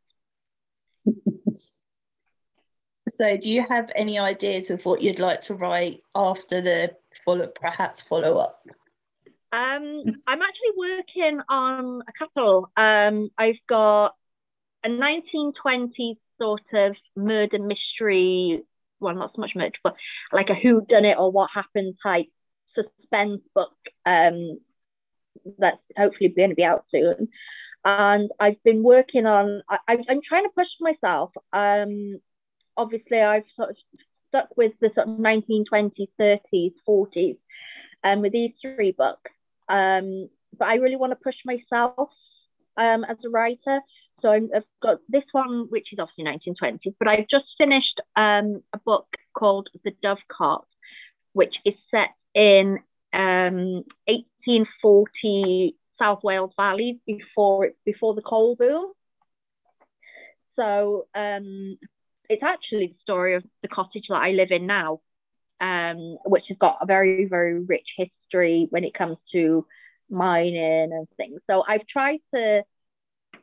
so, 3.20 3.36
do 3.36 3.52
you 3.52 3.62
have 3.68 3.90
any 3.94 4.18
ideas 4.18 4.70
of 4.70 4.86
what 4.86 5.02
you'd 5.02 5.18
like 5.18 5.42
to 5.42 5.54
write 5.54 6.02
after 6.14 6.62
the 6.62 6.96
follow, 7.22 7.48
perhaps 7.48 8.00
follow 8.00 8.38
up? 8.38 8.62
Um, 9.52 10.02
I'm 10.26 10.40
actually 10.40 10.74
working 10.78 11.40
on 11.50 12.02
a 12.08 12.12
couple. 12.18 12.70
Um, 12.78 13.28
I've 13.36 13.60
got 13.68 14.14
a 14.82 14.88
1920s 14.88 16.16
sort 16.38 16.62
of 16.72 16.96
murder 17.14 17.58
mystery, 17.58 18.62
well, 19.00 19.14
not 19.14 19.32
so 19.36 19.42
much 19.42 19.50
murder, 19.54 19.76
but 19.84 19.96
like 20.32 20.48
a 20.48 20.54
who 20.54 20.80
done 20.80 21.04
it 21.04 21.18
or 21.18 21.30
what 21.30 21.50
happened 21.52 21.96
type 22.02 22.28
suspense 22.74 23.42
book 23.54 23.76
um, 24.06 24.60
that's 25.58 25.76
hopefully 25.94 26.32
going 26.34 26.50
to 26.50 26.56
be 26.56 26.64
out 26.64 26.86
soon. 26.90 27.28
And 27.84 28.30
I've 28.40 28.62
been 28.62 28.82
working 28.82 29.26
on, 29.26 29.62
I, 29.68 29.76
I'm 29.88 30.20
trying 30.26 30.44
to 30.44 30.52
push 30.54 30.68
myself. 30.80 31.32
Um, 31.52 32.18
obviously, 32.76 33.20
I've 33.20 33.44
sort 33.56 33.70
of 33.70 33.76
stuck 34.28 34.56
with 34.56 34.72
the 34.80 34.90
sort 34.94 35.08
of 35.08 35.14
1920s, 35.16 36.08
30s, 36.18 36.72
40s 36.88 37.36
um, 38.04 38.20
with 38.20 38.32
these 38.32 38.52
three 38.60 38.92
books. 38.92 39.30
Um, 39.68 40.28
but 40.58 40.68
I 40.68 40.74
really 40.74 40.96
want 40.96 41.12
to 41.12 41.16
push 41.16 41.36
myself 41.44 42.10
um, 42.76 43.04
as 43.04 43.16
a 43.24 43.28
writer. 43.28 43.80
So 44.22 44.30
i 44.30 44.40
have 44.52 44.64
got 44.82 44.98
this 45.08 45.24
one, 45.32 45.66
which 45.70 45.92
is 45.92 45.98
obviously 45.98 46.24
1920s, 46.24 46.94
but 46.98 47.08
I've 47.08 47.28
just 47.28 47.46
finished 47.56 48.00
um, 48.16 48.62
a 48.72 48.78
book 48.78 49.06
called 49.34 49.68
The 49.82 49.92
Dovecot, 50.04 50.64
which 51.32 51.54
is 51.64 51.74
set 51.90 52.10
in 52.34 52.80
um, 53.12 53.84
1840 54.06 55.76
South 55.98 56.22
Wales 56.22 56.52
Valley 56.56 57.00
before 57.06 57.70
before 57.84 58.14
the 58.14 58.22
coal 58.22 58.56
boom. 58.56 58.92
So 60.56 61.06
um, 61.14 61.78
it's 62.30 62.42
actually 62.42 62.86
the 62.86 63.02
story 63.02 63.34
of 63.34 63.44
the 63.60 63.68
cottage 63.68 64.04
that 64.08 64.14
I 64.14 64.30
live 64.30 64.50
in 64.50 64.66
now, 64.66 65.00
um, 65.60 66.16
which 66.24 66.44
has 66.48 66.56
got 66.58 66.78
a 66.80 66.86
very, 66.86 67.26
very 67.26 67.60
rich 67.60 67.88
history 67.96 68.66
when 68.70 68.84
it 68.84 68.94
comes 68.94 69.18
to 69.32 69.66
mining 70.08 70.90
and 70.92 71.06
things. 71.16 71.40
So 71.48 71.62
I've 71.66 71.86
tried 71.86 72.20
to 72.34 72.62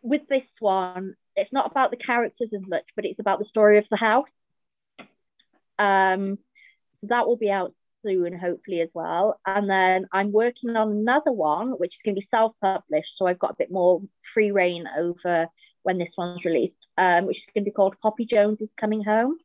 with 0.02 0.22
this 0.30 0.48
one, 0.60 1.16
it's 1.36 1.52
not 1.52 1.70
about 1.70 1.92
the 1.92 1.98
characters 1.98 2.50
as 2.54 2.62
much, 2.68 2.84
but 2.96 3.06
it's 3.06 3.20
about 3.20 3.40
the 3.40 3.46
story 3.46 3.78
of 3.78 3.86
the 3.92 3.98
house. 3.98 4.28
Um, 5.78 6.40
that 7.04 7.28
will 7.28 7.38
be 7.38 7.52
out 7.52 7.74
soon, 8.06 8.38
hopefully 8.38 8.82
as 8.82 8.90
well. 8.94 9.40
And 9.46 9.70
then 9.70 10.08
I'm 10.12 10.32
working 10.32 10.76
on 10.76 10.92
another 10.92 11.32
one, 11.32 11.72
which 11.72 11.92
is 11.92 12.00
going 12.06 12.16
to 12.16 12.22
be 12.22 12.28
self-published, 12.32 13.10
so 13.18 13.28
I've 13.28 13.40
got 13.40 13.52
a 13.52 13.58
bit 13.60 13.72
more 13.72 14.02
free 14.34 14.52
reign 14.52 14.86
over 14.98 15.48
when 15.88 15.98
this 15.98 16.10
one's 16.18 16.44
released, 16.44 16.76
um, 16.98 17.26
which 17.28 17.38
is 17.38 17.54
going 17.54 17.64
to 17.64 17.72
be 17.72 17.74
called 17.74 17.96
Poppy 18.02 18.28
Jones 18.30 18.58
is 18.60 18.68
Coming 18.78 19.06
Home. 19.06 19.38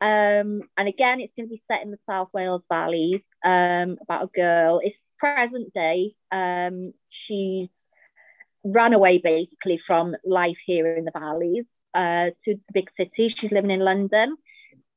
Um, 0.00 0.62
and 0.78 0.88
again, 0.88 1.20
it's 1.20 1.34
going 1.36 1.46
to 1.46 1.54
be 1.54 1.62
set 1.68 1.82
in 1.84 1.90
the 1.90 1.98
South 2.08 2.30
Wales 2.32 2.62
Valleys 2.70 3.20
um, 3.44 3.98
about 4.00 4.24
a 4.24 4.30
girl. 4.34 4.80
It's 4.82 4.96
present 5.18 5.74
day. 5.74 6.14
Um, 6.32 6.94
she's 7.26 7.68
ran 8.64 8.94
away 8.94 9.20
basically 9.22 9.78
from 9.86 10.16
life 10.24 10.56
here 10.64 10.96
in 10.96 11.04
the 11.04 11.12
valleys 11.12 11.66
uh, 11.94 12.30
to 12.46 12.54
the 12.54 12.72
big 12.72 12.88
city. 12.96 13.34
She's 13.38 13.52
living 13.52 13.70
in 13.70 13.80
London, 13.80 14.38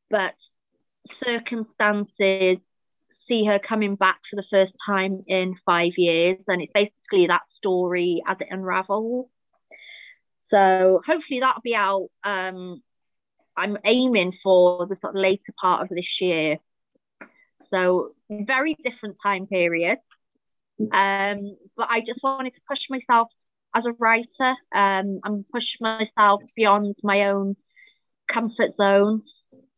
but 0.10 0.36
circumstances 1.22 2.60
see 3.28 3.44
her 3.46 3.60
coming 3.60 3.96
back 3.96 4.22
for 4.30 4.38
the 4.38 4.48
first 4.50 4.72
time 4.86 5.26
in 5.28 5.56
five 5.66 5.92
years, 5.98 6.38
and 6.48 6.62
it's 6.62 6.72
basically 6.74 7.28
that 7.28 7.42
story 7.58 8.24
as 8.26 8.38
it 8.40 8.48
unravels. 8.50 9.28
So 10.52 11.02
hopefully 11.06 11.40
that'll 11.40 11.62
be 11.64 11.76
out. 11.76 12.10
Um, 12.24 12.82
I'm 13.58 13.78
aiming 13.86 14.34
for 14.44 14.86
the 14.86 14.98
sort 15.02 15.16
of 15.16 15.22
later 15.22 15.54
part 15.60 15.84
of 15.84 15.90
this 15.90 16.06
year. 16.20 16.58
So 17.70 18.14
very 18.30 18.76
different 18.84 19.18
time 19.24 19.48
period. 19.48 19.98
Um, 20.80 21.58
but 21.78 21.88
I 21.90 22.00
just 22.06 22.22
wanted 22.24 22.54
to 22.56 22.62
push 22.68 22.80
myself 22.90 23.30
as 23.76 23.84
a 23.86 23.94
writer. 23.94 24.56
Um, 24.74 25.20
I'm 25.24 25.46
pushing 25.52 25.80
myself 25.80 26.42
beyond 26.56 26.96
my 27.04 27.30
own 27.30 27.56
comfort 28.32 28.76
zone. 28.78 29.24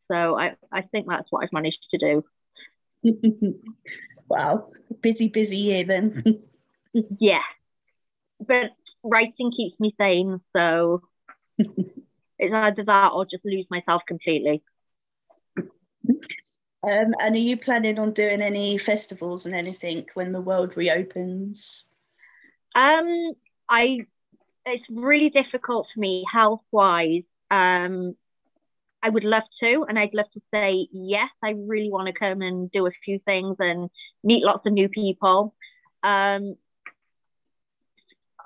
So 0.08 0.38
I, 0.38 0.56
I 0.72 0.82
think 0.82 1.06
that's 1.08 1.30
what 1.30 1.44
I've 1.44 1.52
managed 1.52 1.78
to 1.90 2.22
do. 3.02 3.62
wow. 4.28 4.70
Busy, 5.00 5.28
busy 5.28 5.58
year 5.58 5.84
then. 5.84 6.42
yeah. 7.18 7.38
But 8.40 8.70
writing 9.04 9.52
keeps 9.56 9.78
me 9.78 9.94
sane. 9.98 10.40
So 10.54 11.02
it's 11.58 12.54
either 12.54 12.84
that 12.84 13.10
or 13.12 13.24
just 13.24 13.44
lose 13.44 13.66
myself 13.70 14.02
completely. 14.06 14.62
Um, 16.84 17.14
and 17.18 17.34
are 17.34 17.38
you 17.38 17.56
planning 17.56 17.98
on 17.98 18.12
doing 18.12 18.42
any 18.42 18.76
festivals 18.76 19.46
and 19.46 19.54
anything 19.54 20.06
when 20.14 20.32
the 20.32 20.40
world 20.40 20.76
reopens? 20.76 21.86
Um, 22.74 23.32
I 23.68 24.00
it's 24.66 24.84
really 24.90 25.30
difficult 25.30 25.86
for 25.94 26.00
me 26.00 26.24
health 26.30 26.62
wise. 26.70 27.22
Um, 27.50 28.16
I 29.02 29.10
would 29.10 29.24
love 29.24 29.42
to, 29.60 29.84
and 29.88 29.98
I'd 29.98 30.14
love 30.14 30.30
to 30.32 30.40
say 30.52 30.88
yes. 30.92 31.28
I 31.42 31.50
really 31.56 31.90
want 31.90 32.06
to 32.06 32.18
come 32.18 32.40
and 32.40 32.70
do 32.70 32.86
a 32.86 32.90
few 33.04 33.18
things 33.24 33.56
and 33.58 33.90
meet 34.22 34.42
lots 34.42 34.66
of 34.66 34.72
new 34.72 34.88
people. 34.88 35.54
Um, 36.02 36.56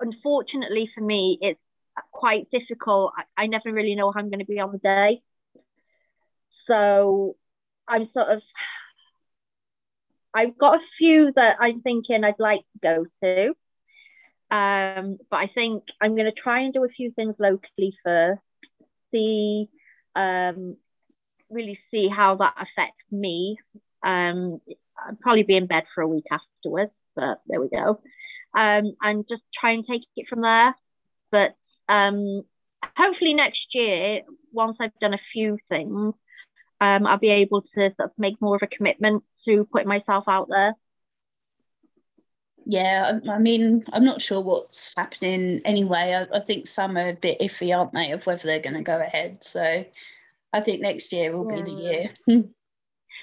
unfortunately 0.01 0.91
for 0.95 1.01
me, 1.01 1.39
it's 1.41 1.61
quite 2.13 2.51
difficult. 2.51 3.13
I, 3.17 3.45
I 3.45 3.47
never 3.47 3.73
really 3.73 3.95
know 3.95 4.13
how 4.13 4.21
I'm 4.21 4.31
going 4.31 4.41
to 4.41 4.45
be 4.45 4.61
on 4.61 4.73
the 4.73 4.79
day, 4.79 5.23
so 6.67 7.37
I'm 7.87 8.09
sort 8.13 8.29
of. 8.29 8.43
I've 10.35 10.59
got 10.59 10.77
a 10.77 10.81
few 10.99 11.33
that 11.35 11.57
I'm 11.59 11.81
thinking 11.81 12.23
I'd 12.23 12.35
like 12.39 12.61
to 12.61 12.79
go 12.83 13.07
to. 13.23 13.55
Um, 14.51 15.19
but 15.31 15.37
I 15.37 15.51
think 15.55 15.85
I'm 16.01 16.15
going 16.15 16.31
to 16.33 16.33
try 16.33 16.61
and 16.61 16.73
do 16.73 16.85
a 16.85 16.89
few 16.89 17.11
things 17.11 17.35
locally 17.39 17.95
first, 18.03 18.41
see, 19.11 19.69
um, 20.17 20.77
really 21.51 21.79
see 21.91 22.09
how 22.09 22.37
that 22.37 22.55
affects 22.57 23.05
me. 23.11 23.59
Um, 24.03 24.61
I'll 24.97 25.17
probably 25.21 25.43
be 25.43 25.57
in 25.57 25.67
bed 25.67 25.85
for 25.95 26.01
a 26.03 26.09
week 26.09 26.25
afterwards, 26.31 26.93
but 27.15 27.41
there 27.47 27.61
we 27.61 27.69
go. 27.69 28.01
Um, 28.57 28.95
and 29.03 29.25
just 29.29 29.43
try 29.59 29.73
and 29.73 29.85
take 29.89 30.03
it 30.17 30.27
from 30.29 30.43
there. 30.43 30.75
But 31.31 31.55
um, 31.93 32.43
hopefully 32.97 33.35
next 33.35 33.67
year, 33.73 34.23
once 34.53 34.77
I've 34.81 34.99
done 35.01 35.15
a 35.15 35.21
few 35.33 35.59
things, 35.69 36.15
um, 36.81 37.07
I'll 37.07 37.19
be 37.19 37.31
able 37.31 37.63
to 37.63 37.69
sort 37.75 38.01
of 38.01 38.11
make 38.17 38.41
more 38.41 38.57
of 38.57 38.63
a 38.63 38.67
commitment 38.67 39.25
to 39.47 39.69
putting 39.71 39.89
myself 39.89 40.25
out 40.29 40.49
there 40.49 40.75
yeah, 42.71 43.19
I, 43.31 43.39
mean, 43.39 43.83
I'm 43.95 44.05
not 44.05 44.21
sure 44.21 44.43
what's 44.43 44.93
happening 44.95 45.63
anyway. 45.65 46.15
I, 46.15 46.37
I, 46.37 46.39
think 46.39 46.67
some 46.67 46.99
are 46.99 47.09
a 47.09 47.15
bit 47.15 47.41
iffy, 47.41 47.75
aren't 47.75 47.95
they, 47.95 48.13
of 48.13 48.27
whether 48.27 48.43
they're 48.47 48.61
going 48.61 48.77
to 48.77 48.83
go 48.83 49.01
ahead. 49.01 49.43
So 49.43 49.87
I 50.53 50.61
think 50.61 50.83
next 50.83 51.11
year 51.11 51.35
will 51.35 51.51
yeah. 51.51 51.63
be 51.63 51.71
the 51.71 51.77
year. 52.27 52.45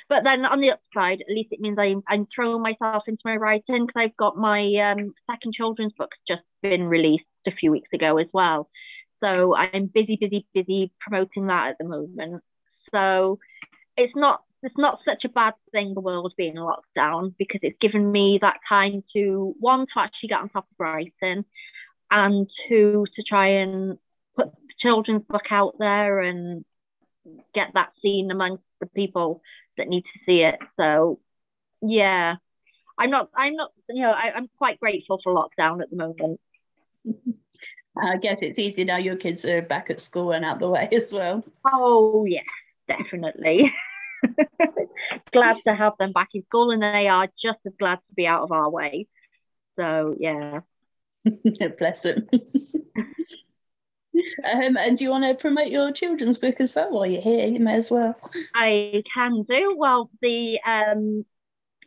but 0.10 0.24
then 0.24 0.46
on 0.46 0.62
the 0.62 0.72
upside, 0.72 1.22
at 1.22 1.30
least 1.30 1.50
it 1.52 1.60
means 1.60 1.78
I'm, 1.80 2.04
I'm 2.08 2.28
throwing 2.34 2.62
myself 2.62 3.04
into 3.08 3.22
my 3.26 3.36
writing 3.36 3.86
because 3.86 4.00
I've 4.00 4.18
got 4.18 4.38
my 4.38 4.62
um, 4.92 5.14
second 5.30 5.54
children's 5.54 5.94
book 5.94 6.12
just 6.28 6.44
been 6.62 6.84
released 6.84 7.26
a 7.48 7.52
few 7.52 7.72
weeks 7.72 7.90
ago 7.94 8.18
as 8.18 8.28
well. 8.32 8.70
So 9.24 9.56
I'm 9.56 9.88
busy, 9.88 10.18
busy, 10.20 10.46
busy 10.54 10.92
promoting 11.00 11.48
that 11.48 11.70
at 11.70 11.78
the 11.80 11.86
moment. 11.86 12.44
So 12.92 13.40
it's 13.98 14.16
not 14.16 14.42
it's 14.62 14.78
not 14.78 15.00
such 15.06 15.24
a 15.26 15.30
bad 15.30 15.54
thing 15.72 15.94
the 15.94 16.02
world 16.02 16.34
being 16.38 16.56
locked 16.56 16.94
down 16.96 17.36
because 17.38 17.60
it's 17.62 17.78
given 17.80 18.12
me 18.12 18.40
that 18.42 18.58
time 18.68 19.04
to 19.16 19.54
one 19.60 19.82
to 19.82 20.00
actually 20.00 20.30
get 20.30 20.40
on 20.40 20.50
top 20.50 20.66
of 20.66 20.76
writing 20.80 21.46
and 22.10 22.50
two 22.68 23.06
to 23.16 23.24
try 23.24 23.48
and 23.48 23.98
put 24.36 24.52
the 24.52 24.74
children's 24.80 25.24
book 25.30 25.46
out 25.52 25.76
there 25.78 26.20
and 26.20 26.66
get 27.54 27.70
that 27.74 27.90
seen 28.02 28.32
amongst 28.32 28.64
the 28.80 28.88
people 28.88 29.42
that 29.77 29.88
need 29.88 30.03
to 30.03 30.20
see 30.25 30.41
it. 30.41 30.60
So 30.77 31.20
yeah. 31.82 32.36
I'm 32.98 33.10
not 33.10 33.29
i'm 33.36 33.58
not 33.58 33.72
you 33.89 34.03
know 34.03 34.12
I, 34.12 34.32
i'm 34.34 34.48
quite 34.58 34.79
grateful 34.79 35.20
for 35.22 35.34
lockdown 35.34 35.82
at 35.82 35.89
the 35.89 35.98
moment. 35.98 36.39
I 37.98 38.17
guess 38.17 38.41
it's 38.41 38.58
easy 38.58 38.86
now 38.86 38.98
your 38.98 39.17
kids 39.17 39.44
are 39.46 39.62
back 39.62 39.89
at 39.89 40.00
school 40.00 40.32
and 40.32 40.46
out 40.46 40.60
the 40.60 40.70
way 40.70 40.88
as 40.94 41.13
well. 41.13 41.44
Oh 41.65 42.25
yeah 42.25 42.39
definitely. 42.88 43.72
Glad 45.34 45.58
to 45.67 45.75
have 45.75 45.94
them 46.00 46.12
back 46.12 46.29
in 46.34 46.44
school, 46.46 46.72
and 46.72 46.82
they 46.82 47.08
are 47.08 47.27
just 47.41 47.60
as 47.65 47.74
glad 47.77 47.96
to 47.96 48.13
be 48.15 48.25
out 48.25 48.43
of 48.43 48.52
our 48.52 48.69
way. 48.69 49.08
So 49.78 50.15
yeah, 50.19 50.62
bless 51.78 52.04
them. 52.04 52.28
Um, 54.43 54.78
and 54.78 54.97
do 54.97 55.04
you 55.04 55.10
want 55.10 55.25
to 55.25 55.36
promote 55.36 55.67
your 55.67 55.91
children's 55.91 56.38
book 56.38 56.60
as 56.60 56.75
well 56.75 56.91
while 56.91 57.06
you're 57.06 57.21
here? 57.21 57.47
You 57.47 57.60
may 57.60 57.75
as 57.75 57.91
well. 57.91 58.15
I 58.56 59.04
can 59.13 59.43
do. 59.43 59.75
Well, 59.78 60.10
the 60.21 60.60
um, 60.65 61.25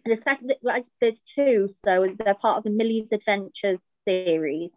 the 0.05 0.17
second, 0.25 0.53
like 0.63 0.85
there's 1.01 1.19
two, 1.35 1.75
so 1.85 2.07
they're 2.19 2.35
part 2.35 2.59
of 2.59 2.65
the 2.65 2.71
Millie's 2.71 3.09
Adventures 3.13 3.81
series. 4.05 4.71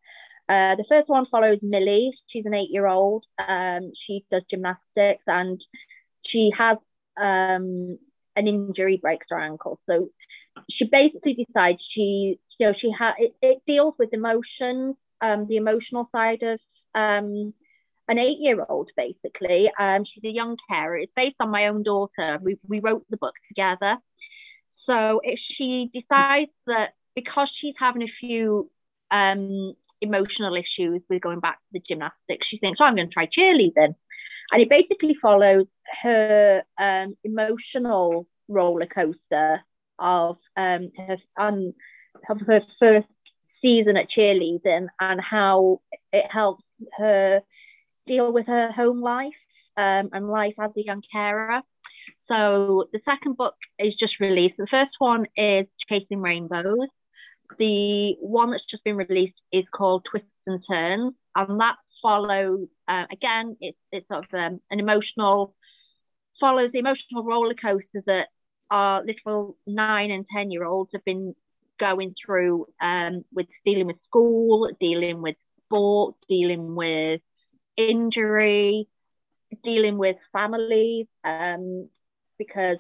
Uh, 0.50 0.76
the 0.76 0.86
first 0.90 1.08
one 1.08 1.26
follows 1.32 1.60
Millie. 1.62 2.12
She's 2.28 2.46
an 2.46 2.54
eight-year-old. 2.54 3.24
Um, 3.40 3.92
she 4.06 4.26
does 4.30 4.44
gymnastics 4.50 5.24
and 5.26 5.62
she 6.26 6.52
has 6.58 6.78
um, 7.18 7.98
an 8.36 8.48
injury 8.48 8.98
breaks 9.02 9.28
her 9.30 9.40
ankle. 9.40 9.80
So 9.90 10.10
she 10.70 10.86
basically 10.86 11.46
decides 11.46 11.80
she, 11.94 12.40
you 12.60 12.68
know, 12.68 12.74
she 12.80 12.92
had 12.98 13.14
it, 13.18 13.34
it, 13.42 13.62
deals 13.66 13.94
with 13.98 14.14
emotions, 14.14 14.96
um, 15.22 15.48
the 15.48 15.58
emotional 15.58 16.10
side 16.12 16.44
of 16.44 16.60
um, 16.96 17.54
an 18.08 18.18
eight-year-old 18.18 18.90
basically. 18.98 19.72
Um, 19.80 20.04
she's 20.06 20.24
a 20.24 20.34
young 20.34 20.58
carer. 20.70 20.98
It's 20.98 21.12
based 21.16 21.38
on 21.40 21.50
my 21.50 21.68
own 21.68 21.84
daughter. 21.84 22.40
We 22.42 22.58
we 22.68 22.80
wrote 22.80 23.06
the 23.10 23.18
book 23.18 23.36
together. 23.48 23.98
So 24.86 25.22
if 25.24 25.40
she 25.58 25.90
decides 25.94 26.52
that 26.68 26.90
because 27.16 27.50
she's 27.60 27.76
having 27.80 28.02
a 28.02 28.12
few 28.20 28.70
um, 29.12 29.74
emotional 30.02 30.56
issues 30.56 31.02
with 31.10 31.22
going 31.22 31.40
back 31.40 31.58
to 31.58 31.68
the 31.74 31.82
gymnastics, 31.88 32.48
she 32.50 32.58
thinks, 32.58 32.80
oh, 32.82 32.86
I'm 32.86 32.96
going 32.96 33.08
to 33.08 33.14
try 33.14 33.28
cheerleading. 33.28 33.96
And 34.52 34.62
it 34.62 34.70
basically 34.70 35.16
follows 35.22 35.68
her 36.02 36.64
um, 36.80 37.16
emotional 37.24 38.28
roller 38.48 38.88
coaster 38.88 39.62
of 40.00 40.38
um, 40.58 40.92
her, 40.98 41.18
um, 41.38 41.74
of 42.30 42.42
her 42.48 42.62
first 42.80 43.08
season 43.62 43.96
at 43.96 44.08
cheerleading 44.16 44.88
and 45.00 45.22
how 45.22 45.80
it 46.12 46.26
helps 46.30 46.64
her 46.98 47.42
deal 48.08 48.32
with 48.32 48.48
her 48.48 48.72
home 48.72 49.02
life 49.02 49.34
um, 49.78 50.10
and 50.14 50.30
life 50.30 50.56
as 50.60 50.72
a 50.78 50.84
young 50.84 51.02
carer. 51.12 51.62
So 52.28 52.86
the 52.94 53.00
second 53.06 53.38
book 53.38 53.56
is 53.80 53.94
just 54.00 54.20
released. 54.20 54.56
The 54.58 54.68
first 54.70 54.92
one 55.00 55.26
is 55.36 55.68
Chasing 55.90 56.22
Rainbows. 56.22 56.88
The 57.60 58.16
one 58.22 58.52
that's 58.52 58.64
just 58.70 58.84
been 58.84 58.96
released 58.96 59.40
is 59.52 59.66
called 59.76 60.06
Twists 60.10 60.30
and 60.48 60.62
Turns, 60.70 61.14
and 61.36 61.60
that 61.60 61.76
follows 62.02 62.68
uh, 62.88 63.06
again. 63.12 63.58
It's 63.60 63.78
it's 63.92 64.08
sort 64.08 64.26
of 64.26 64.34
um, 64.34 64.62
an 64.70 64.80
emotional 64.80 65.54
follows 66.40 66.72
the 66.72 66.80
emotional 66.80 67.24
roller 67.24 67.54
coaster 67.54 68.02
that 68.06 68.28
our 68.72 69.04
little 69.06 69.58
nine 69.68 70.12
and 70.12 70.26
ten 70.34 70.52
year 70.52 70.64
olds 70.64 70.92
have 70.94 71.04
been 71.06 71.36
going 71.80 72.16
through 72.26 72.68
um, 72.82 73.26
with 73.34 73.48
dealing 73.66 73.88
with 73.88 73.98
school, 74.06 74.70
dealing 74.80 75.22
with 75.22 75.36
sport, 75.72 76.16
dealing 76.28 76.76
with 76.76 77.22
injury, 77.78 78.88
dealing 79.64 79.98
with 79.98 80.18
families. 80.34 81.08
Um, 81.24 81.90
because 82.38 82.78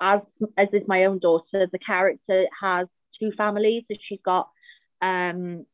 as 0.00 0.20
as 0.56 0.68
is 0.72 0.82
my 0.86 1.04
own 1.04 1.18
daughter, 1.18 1.68
the 1.70 1.78
character 1.78 2.46
has 2.60 2.86
two 3.18 3.32
families. 3.36 3.84
So 3.90 3.96
she's 4.08 4.20
got 4.24 4.48
um, 5.00 5.66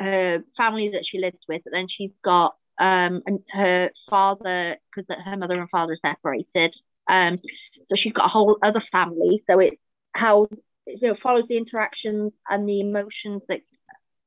her 0.00 0.42
family 0.56 0.90
that 0.92 1.04
she 1.10 1.18
lives 1.18 1.38
with, 1.48 1.62
but 1.64 1.72
then 1.72 1.86
she's 1.88 2.12
got 2.24 2.54
um, 2.78 3.22
and 3.26 3.40
her 3.52 3.90
father, 4.10 4.76
because 4.94 5.16
her 5.24 5.36
mother 5.36 5.60
and 5.60 5.70
father 5.70 5.92
are 6.02 6.14
separated. 6.14 6.74
Um, 7.08 7.38
so 7.88 7.96
she's 7.96 8.12
got 8.12 8.26
a 8.26 8.28
whole 8.28 8.56
other 8.62 8.82
family. 8.90 9.42
So 9.48 9.60
it's 9.60 9.76
how 10.12 10.48
you 10.86 11.08
know 11.08 11.16
follows 11.22 11.44
the 11.48 11.56
interactions 11.56 12.32
and 12.48 12.68
the 12.68 12.80
emotions 12.80 13.42
that 13.48 13.60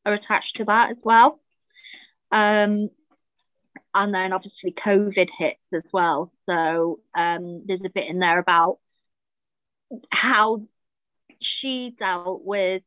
are 0.08 0.14
attached 0.14 0.56
to 0.56 0.66
that 0.66 0.92
as 0.92 0.98
well. 1.04 1.40
Um, 2.32 2.90
and 3.94 4.14
then 4.14 4.34
obviously 4.34 4.74
COVID 4.86 5.28
hits 5.38 5.60
as 5.74 5.84
well. 5.92 6.32
So 6.46 7.00
um, 7.16 7.64
there's 7.66 7.82
a 7.86 7.92
bit 7.94 8.06
in 8.10 8.20
there 8.20 8.40
about 8.40 8.80
how 10.12 10.64
she 11.62 11.96
dealt 11.98 12.44
with 12.44 12.84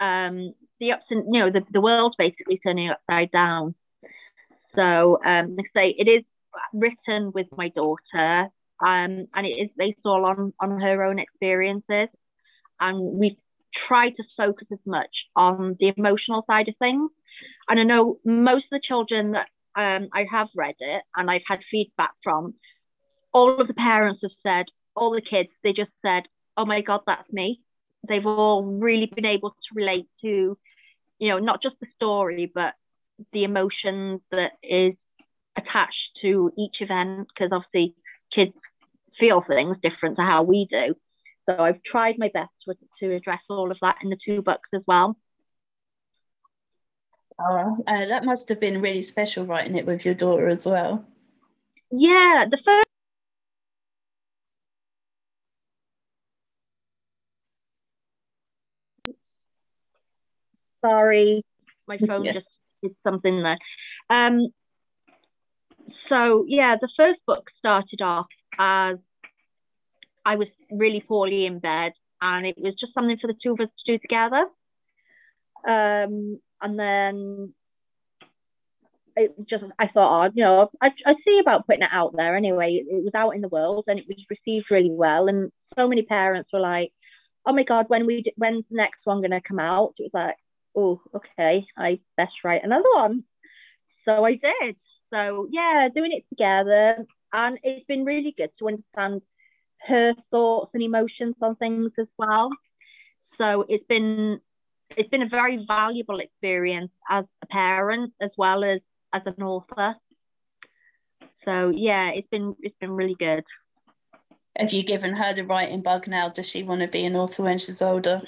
um, 0.00 0.54
the 0.78 0.92
ups 0.92 1.04
and 1.10 1.34
you 1.34 1.40
know 1.40 1.50
the, 1.50 1.60
the 1.70 1.80
world 1.80 2.14
basically 2.18 2.58
turning 2.58 2.90
upside 2.90 3.30
down. 3.30 3.74
So 4.74 5.18
um, 5.24 5.56
like 5.56 5.70
say 5.74 5.94
it 5.96 6.08
is 6.08 6.24
written 6.72 7.32
with 7.32 7.46
my 7.56 7.68
daughter, 7.68 8.48
um, 8.80 9.26
and 9.34 9.46
it 9.46 9.50
is 9.50 9.70
based 9.76 10.00
all 10.04 10.24
on 10.24 10.52
on 10.58 10.80
her 10.80 11.04
own 11.04 11.18
experiences, 11.18 12.08
and 12.80 13.18
we 13.18 13.38
try 13.88 14.10
to 14.10 14.22
focus 14.36 14.68
as 14.72 14.78
much 14.86 15.10
on 15.36 15.76
the 15.78 15.92
emotional 15.96 16.44
side 16.46 16.68
of 16.68 16.76
things. 16.78 17.10
And 17.68 17.80
I 17.80 17.84
know 17.84 18.18
most 18.24 18.64
of 18.64 18.70
the 18.72 18.82
children 18.82 19.32
that 19.32 19.48
um, 19.76 20.08
I 20.12 20.26
have 20.30 20.48
read 20.54 20.74
it 20.78 21.02
and 21.16 21.30
I've 21.30 21.42
had 21.46 21.60
feedback 21.70 22.12
from, 22.22 22.54
all 23.32 23.60
of 23.60 23.68
the 23.68 23.74
parents 23.74 24.20
have 24.22 24.32
said, 24.42 24.66
all 24.96 25.12
the 25.12 25.22
kids, 25.22 25.50
they 25.62 25.72
just 25.72 25.92
said, 26.02 26.24
oh 26.56 26.66
my 26.66 26.80
God, 26.80 27.00
that's 27.06 27.32
me. 27.32 27.60
They've 28.08 28.26
all 28.26 28.64
really 28.64 29.06
been 29.06 29.26
able 29.26 29.50
to 29.50 29.74
relate 29.74 30.08
to 30.22 30.58
you 31.20 31.28
know, 31.28 31.38
not 31.38 31.62
just 31.62 31.76
the 31.80 31.86
story, 31.94 32.50
but 32.52 32.74
the 33.32 33.44
emotions 33.44 34.20
that 34.32 34.52
is 34.64 34.94
attached 35.56 36.18
to 36.22 36.50
each 36.58 36.80
event. 36.80 37.28
Because 37.28 37.52
obviously, 37.52 37.94
kids 38.34 38.54
feel 39.20 39.44
things 39.46 39.76
different 39.82 40.16
to 40.16 40.22
how 40.22 40.42
we 40.42 40.66
do. 40.68 40.96
So 41.50 41.64
I've 41.64 41.82
tried 41.82 42.16
my 42.18 42.30
best 42.32 42.50
to, 42.66 42.74
to 43.00 43.16
address 43.16 43.40
all 43.48 43.70
of 43.72 43.78
that 43.82 43.96
in 44.02 44.10
the 44.10 44.18
two 44.24 44.40
books 44.40 44.68
as 44.72 44.82
well. 44.86 45.16
Oh, 47.40 47.76
uh, 47.86 48.06
that 48.06 48.24
must 48.24 48.48
have 48.50 48.60
been 48.60 48.80
really 48.80 49.02
special 49.02 49.46
writing 49.46 49.76
it 49.76 49.86
with 49.86 50.04
your 50.04 50.14
daughter 50.14 50.48
as 50.48 50.66
well. 50.66 51.04
Yeah, 51.90 52.44
the 52.50 52.58
first. 52.64 52.86
Sorry, 60.84 61.42
my 61.88 61.98
phone 62.06 62.24
yeah. 62.24 62.34
just 62.34 62.46
did 62.82 62.94
something 63.02 63.42
there. 63.42 63.58
Um, 64.08 64.48
so 66.08 66.44
yeah, 66.46 66.76
the 66.80 66.88
first 66.96 67.20
book 67.26 67.48
started 67.58 68.02
off 68.02 68.26
as 68.58 68.98
I 70.24 70.36
was 70.36 70.48
really 70.70 71.04
poorly 71.06 71.46
in 71.46 71.58
bed, 71.58 71.92
and 72.20 72.46
it 72.46 72.56
was 72.58 72.74
just 72.78 72.94
something 72.94 73.18
for 73.20 73.26
the 73.26 73.38
two 73.42 73.52
of 73.52 73.60
us 73.60 73.68
to 73.86 73.92
do 73.92 73.98
together. 73.98 74.46
Um, 75.66 76.40
and 76.62 76.78
then 76.78 77.54
it 79.16 79.34
just 79.48 79.64
I 79.78 79.88
thought, 79.88 80.26
oh, 80.26 80.32
you 80.34 80.44
know, 80.44 80.70
I 80.80 80.88
I 81.06 81.14
see 81.24 81.38
about 81.40 81.66
putting 81.66 81.82
it 81.82 81.90
out 81.92 82.14
there 82.16 82.36
anyway. 82.36 82.82
It 82.86 83.04
was 83.04 83.14
out 83.14 83.30
in 83.30 83.40
the 83.40 83.48
world 83.48 83.84
and 83.86 83.98
it 83.98 84.06
was 84.08 84.16
received 84.30 84.70
really 84.70 84.90
well, 84.90 85.28
and 85.28 85.50
so 85.76 85.88
many 85.88 86.02
parents 86.02 86.50
were 86.52 86.60
like, 86.60 86.92
"Oh 87.46 87.52
my 87.52 87.64
God, 87.64 87.86
when 87.88 88.06
we 88.06 88.24
when's 88.36 88.64
the 88.70 88.76
next 88.76 89.00
one 89.04 89.22
gonna 89.22 89.40
come 89.40 89.58
out?" 89.58 89.94
It 89.98 90.10
was 90.12 90.14
like, 90.14 90.36
"Oh, 90.74 91.00
okay, 91.14 91.66
I 91.76 92.00
best 92.16 92.44
write 92.44 92.64
another 92.64 92.88
one." 92.94 93.24
So 94.04 94.24
I 94.24 94.32
did. 94.32 94.76
So 95.12 95.48
yeah, 95.50 95.88
doing 95.94 96.12
it 96.12 96.24
together, 96.28 97.06
and 97.32 97.58
it's 97.62 97.86
been 97.86 98.04
really 98.04 98.34
good 98.36 98.50
to 98.58 98.68
understand 98.68 99.22
her 99.86 100.14
thoughts 100.30 100.70
and 100.74 100.82
emotions 100.82 101.36
on 101.40 101.56
things 101.56 101.92
as 101.98 102.06
well. 102.18 102.50
So 103.38 103.64
it's 103.68 103.84
been 103.86 104.40
it's 104.96 105.08
been 105.08 105.22
a 105.22 105.28
very 105.28 105.64
valuable 105.66 106.18
experience 106.18 106.90
as 107.08 107.24
a 107.42 107.46
parent 107.46 108.12
as 108.20 108.30
well 108.36 108.64
as 108.64 108.80
as 109.12 109.22
an 109.26 109.42
author. 109.42 109.94
So 111.44 111.72
yeah, 111.74 112.10
it's 112.10 112.28
been 112.28 112.56
it's 112.60 112.76
been 112.80 112.92
really 112.92 113.16
good. 113.18 113.44
Have 114.58 114.72
you 114.72 114.82
given 114.82 115.14
her 115.14 115.32
the 115.32 115.44
writing 115.44 115.80
bug 115.80 116.06
now? 116.06 116.28
Does 116.28 116.48
she 116.48 116.62
want 116.62 116.82
to 116.82 116.88
be 116.88 117.04
an 117.04 117.16
author 117.16 117.44
when 117.44 117.58
she's 117.58 117.80
older? 117.80 118.22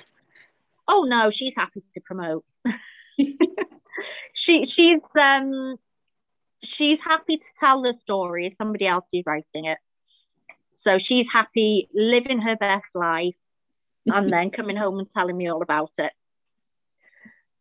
Oh 0.88 1.04
no, 1.06 1.30
she's 1.34 1.52
happy 1.56 1.82
to 1.94 2.00
promote. 2.00 2.44
she 3.18 4.66
she's 4.74 5.00
um 5.20 5.76
she's 6.78 6.98
happy 7.04 7.36
to 7.36 7.44
tell 7.60 7.82
the 7.82 7.94
story 8.02 8.46
if 8.46 8.54
somebody 8.56 8.86
else 8.86 9.04
is 9.12 9.24
writing 9.26 9.66
it. 9.66 9.78
So 10.84 10.98
she's 11.04 11.26
happy 11.32 11.88
living 11.94 12.40
her 12.40 12.56
best 12.56 12.86
life 12.94 13.34
and 14.06 14.32
then 14.32 14.50
coming 14.56 14.76
home 14.76 14.98
and 14.98 15.08
telling 15.16 15.36
me 15.36 15.48
all 15.48 15.62
about 15.62 15.90
it. 15.98 16.12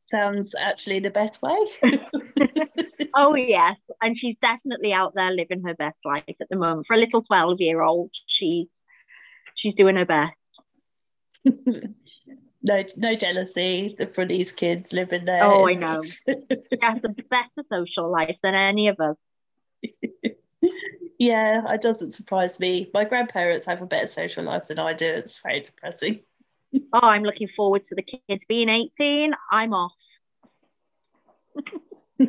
Sounds 0.09 0.55
actually 0.59 0.99
the 0.99 1.09
best 1.09 1.41
way. 1.41 1.57
oh 3.15 3.35
yes, 3.35 3.77
and 4.01 4.17
she's 4.17 4.35
definitely 4.41 4.91
out 4.91 5.13
there 5.15 5.31
living 5.31 5.63
her 5.65 5.73
best 5.73 5.97
life 6.03 6.23
at 6.27 6.49
the 6.49 6.57
moment. 6.57 6.85
For 6.87 6.95
a 6.95 6.99
little 6.99 7.21
twelve-year-old, 7.21 8.11
she's 8.27 8.67
she's 9.55 9.73
doing 9.75 9.95
her 9.95 10.05
best. 10.05 10.35
no, 12.61 12.83
no 12.97 13.15
jealousy 13.15 13.95
for 14.13 14.25
these 14.25 14.51
kids 14.51 14.91
living 14.91 15.23
there. 15.23 15.45
Oh, 15.45 15.69
I 15.69 15.75
know. 15.75 16.03
she 16.03 16.77
has 16.81 16.99
a 17.05 17.09
better 17.09 17.65
social 17.71 18.11
life 18.11 18.35
than 18.43 18.53
any 18.53 18.89
of 18.89 18.99
us. 18.99 19.15
Yeah, 21.21 21.71
it 21.71 21.81
doesn't 21.81 22.13
surprise 22.13 22.59
me. 22.59 22.89
My 22.95 23.05
grandparents 23.05 23.67
have 23.67 23.83
a 23.83 23.85
better 23.85 24.07
social 24.07 24.43
life 24.43 24.63
than 24.63 24.79
I 24.79 24.93
do. 24.93 25.05
It's 25.05 25.37
very 25.37 25.59
depressing. 25.59 26.19
oh, 26.93 26.99
I'm 26.99 27.21
looking 27.21 27.47
forward 27.55 27.83
to 27.89 27.95
the 27.95 28.01
kids 28.01 28.41
being 28.49 28.69
18. 28.69 29.31
I'm 29.51 29.71
off. 29.71 29.91
I'm 32.19 32.27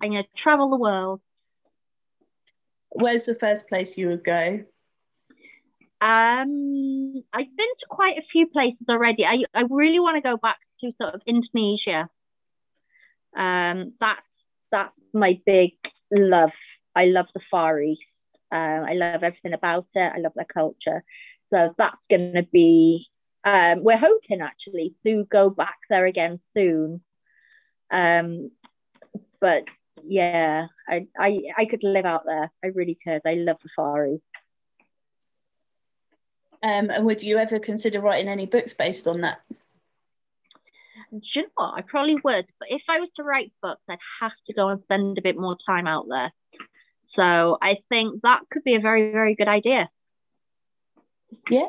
going 0.00 0.22
to 0.22 0.24
travel 0.40 0.70
the 0.70 0.76
world. 0.76 1.20
Where's 2.90 3.24
the 3.24 3.34
first 3.34 3.68
place 3.68 3.98
you 3.98 4.10
would 4.10 4.22
go? 4.22 4.60
Um, 6.00 7.24
I've 7.32 7.56
been 7.56 7.74
to 7.80 7.86
quite 7.90 8.16
a 8.16 8.26
few 8.30 8.46
places 8.46 8.86
already. 8.88 9.24
I, 9.24 9.42
I 9.52 9.64
really 9.68 9.98
want 9.98 10.14
to 10.14 10.20
go 10.20 10.36
back 10.36 10.58
to 10.82 10.92
sort 11.02 11.16
of 11.16 11.20
Indonesia. 11.26 12.08
Um, 13.36 13.94
that's 13.98 14.20
that's 14.70 14.94
my 15.12 15.40
big 15.44 15.72
love. 16.12 16.52
I 16.96 17.06
love 17.06 17.26
the 17.34 17.40
Far 17.50 17.80
East. 17.80 18.00
Um, 18.50 18.84
I 18.88 18.94
love 18.94 19.22
everything 19.22 19.52
about 19.52 19.86
it. 19.94 20.12
I 20.14 20.18
love 20.18 20.32
their 20.34 20.46
culture. 20.46 21.04
So 21.50 21.74
that's 21.76 21.96
going 22.10 22.32
to 22.34 22.42
be. 22.42 23.06
Um, 23.44 23.84
we're 23.84 23.98
hoping 23.98 24.40
actually 24.40 24.94
to 25.04 25.24
go 25.30 25.50
back 25.50 25.76
there 25.88 26.06
again 26.06 26.40
soon. 26.54 27.02
Um, 27.92 28.50
but 29.40 29.64
yeah, 30.02 30.66
I, 30.88 31.06
I 31.18 31.42
I 31.56 31.64
could 31.66 31.84
live 31.84 32.04
out 32.04 32.24
there. 32.24 32.50
I 32.64 32.68
really 32.68 32.98
could. 33.04 33.20
I 33.24 33.34
love 33.34 33.58
the 33.62 33.68
Far 33.76 34.06
East. 34.06 34.22
Um, 36.62 36.90
and 36.90 37.04
would 37.04 37.22
you 37.22 37.38
ever 37.38 37.58
consider 37.58 38.00
writing 38.00 38.28
any 38.28 38.46
books 38.46 38.74
based 38.74 39.06
on 39.06 39.20
that? 39.20 39.40
Do 41.12 41.20
you 41.34 41.42
know 41.42 41.48
what? 41.54 41.74
I 41.76 41.82
probably 41.82 42.16
would, 42.16 42.46
but 42.58 42.68
if 42.70 42.82
I 42.88 42.98
was 42.98 43.08
to 43.16 43.22
write 43.22 43.52
books, 43.62 43.82
I'd 43.88 43.98
have 44.20 44.32
to 44.48 44.54
go 44.54 44.68
and 44.68 44.82
spend 44.82 45.18
a 45.18 45.22
bit 45.22 45.38
more 45.38 45.56
time 45.66 45.86
out 45.86 46.06
there. 46.08 46.32
So 47.16 47.58
I 47.60 47.76
think 47.88 48.22
that 48.22 48.40
could 48.50 48.64
be 48.64 48.74
a 48.74 48.80
very, 48.80 49.10
very 49.12 49.34
good 49.34 49.48
idea. 49.48 49.88
Yeah. 51.50 51.68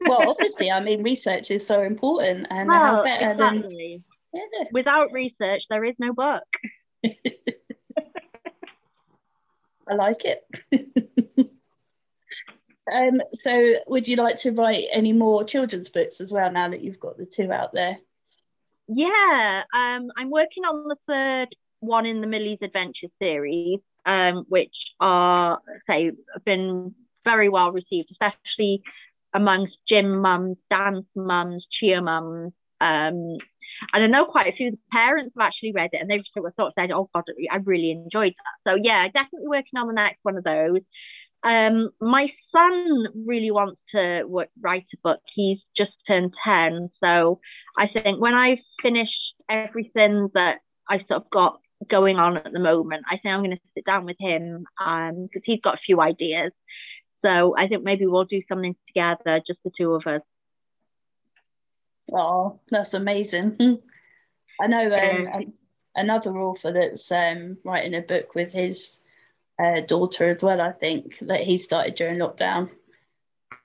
Well, 0.00 0.30
obviously, 0.30 0.70
I 0.70 0.80
mean, 0.80 1.02
research 1.02 1.50
is 1.50 1.66
so 1.66 1.82
important, 1.82 2.46
and 2.50 2.68
well, 2.68 2.78
how 2.78 3.02
better 3.04 3.32
exactly. 3.32 4.02
than 4.32 4.42
yeah. 4.52 4.64
without 4.72 5.12
research, 5.12 5.62
there 5.70 5.84
is 5.84 5.94
no 5.98 6.12
book. 6.12 6.44
I 9.90 9.94
like 9.94 10.24
it. 10.24 10.44
Um, 12.90 13.20
so, 13.34 13.74
would 13.86 14.08
you 14.08 14.16
like 14.16 14.36
to 14.40 14.52
write 14.52 14.86
any 14.90 15.12
more 15.12 15.44
children's 15.44 15.88
books 15.88 16.20
as 16.20 16.32
well 16.32 16.50
now 16.50 16.68
that 16.68 16.80
you've 16.80 17.00
got 17.00 17.18
the 17.18 17.26
two 17.26 17.52
out 17.52 17.72
there? 17.72 17.98
Yeah, 18.88 19.62
um, 19.74 20.08
I'm 20.16 20.30
working 20.30 20.64
on 20.64 20.88
the 20.88 20.96
third 21.06 21.48
one 21.80 22.06
in 22.06 22.20
the 22.20 22.26
Millie's 22.26 22.58
Adventure 22.62 23.08
series, 23.20 23.80
um, 24.08 24.44
which 24.48 24.74
are 25.00 25.58
say 25.88 26.12
been 26.44 26.94
very 27.24 27.48
well 27.48 27.70
received, 27.70 28.08
especially 28.10 28.82
amongst 29.34 29.74
gym 29.88 30.20
mums, 30.20 30.56
dance 30.70 31.06
mums, 31.14 31.66
cheer 31.78 32.00
mums. 32.00 32.52
Um, 32.80 33.36
and 33.92 34.02
I 34.02 34.06
know 34.06 34.24
quite 34.24 34.46
a 34.46 34.56
few 34.56 34.76
parents 34.90 35.34
have 35.38 35.46
actually 35.46 35.72
read 35.72 35.90
it 35.92 36.00
and 36.00 36.10
they've 36.10 36.22
sort 36.34 36.46
of 36.58 36.72
said, 36.76 36.90
"Oh 36.90 37.10
God, 37.14 37.24
I 37.50 37.56
really 37.56 37.90
enjoyed 37.90 38.32
that." 38.32 38.70
So 38.70 38.78
yeah, 38.82 39.06
definitely 39.06 39.48
working 39.48 39.78
on 39.78 39.86
the 39.86 39.92
next 39.92 40.20
one 40.22 40.36
of 40.36 40.44
those. 40.44 40.80
Um, 41.44 41.90
my 42.00 42.26
son 42.50 43.06
really 43.26 43.52
wants 43.52 43.80
to 43.94 44.22
w- 44.22 44.48
write 44.60 44.86
a 44.92 44.96
book. 45.04 45.20
He's 45.34 45.58
just 45.76 45.92
turned 46.08 46.34
10. 46.44 46.90
So 47.02 47.40
I 47.76 47.86
think 47.86 48.20
when 48.20 48.34
I've 48.34 48.58
finished 48.82 49.34
everything 49.48 50.30
that 50.34 50.56
I've 50.88 51.06
sort 51.08 51.22
of 51.22 51.30
got 51.30 51.60
going 51.88 52.16
on 52.16 52.36
at 52.36 52.52
the 52.52 52.58
moment, 52.58 53.04
I 53.10 53.18
think 53.18 53.32
I'm 53.32 53.40
going 53.40 53.52
to 53.52 53.62
sit 53.74 53.84
down 53.84 54.04
with 54.04 54.16
him 54.18 54.64
because 54.78 55.10
um, 55.10 55.42
he's 55.44 55.60
got 55.60 55.74
a 55.74 55.84
few 55.84 56.00
ideas. 56.00 56.52
So 57.24 57.56
I 57.56 57.68
think 57.68 57.84
maybe 57.84 58.06
we'll 58.06 58.24
do 58.24 58.42
something 58.48 58.76
together, 58.86 59.40
just 59.46 59.60
the 59.64 59.70
two 59.76 59.94
of 59.94 60.06
us. 60.06 60.22
Oh, 62.12 62.60
that's 62.70 62.94
amazing. 62.94 63.56
I 64.60 64.66
know 64.66 64.92
um, 64.92 65.52
another 65.94 66.36
author 66.38 66.72
that's 66.72 67.10
um, 67.12 67.58
writing 67.64 67.94
a 67.94 68.00
book 68.00 68.34
with 68.34 68.52
his 68.52 69.02
uh, 69.62 69.80
daughter 69.80 70.30
as 70.30 70.42
well. 70.42 70.60
I 70.60 70.72
think 70.72 71.18
that 71.20 71.40
he 71.40 71.58
started 71.58 71.94
during 71.94 72.18
lockdown, 72.18 72.70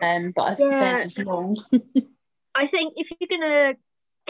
um, 0.01 0.33
but 0.35 0.45
I 0.45 0.55
think 0.55 0.71
yeah. 0.71 0.79
theirs 0.79 1.05
is 1.05 1.19
long. 1.19 1.57
I 2.55 2.67
think 2.67 2.93
if 2.97 3.07
you're 3.19 3.39
gonna 3.39 3.73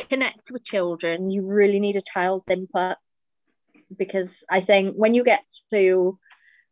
connect 0.09 0.51
with 0.51 0.65
children, 0.65 1.31
you 1.31 1.45
really 1.45 1.79
need 1.79 1.95
a 1.95 2.03
child's 2.13 2.45
input 2.49 2.97
because 3.95 4.29
I 4.49 4.61
think 4.61 4.95
when 4.95 5.13
you 5.13 5.23
get 5.23 5.41
to 5.71 6.17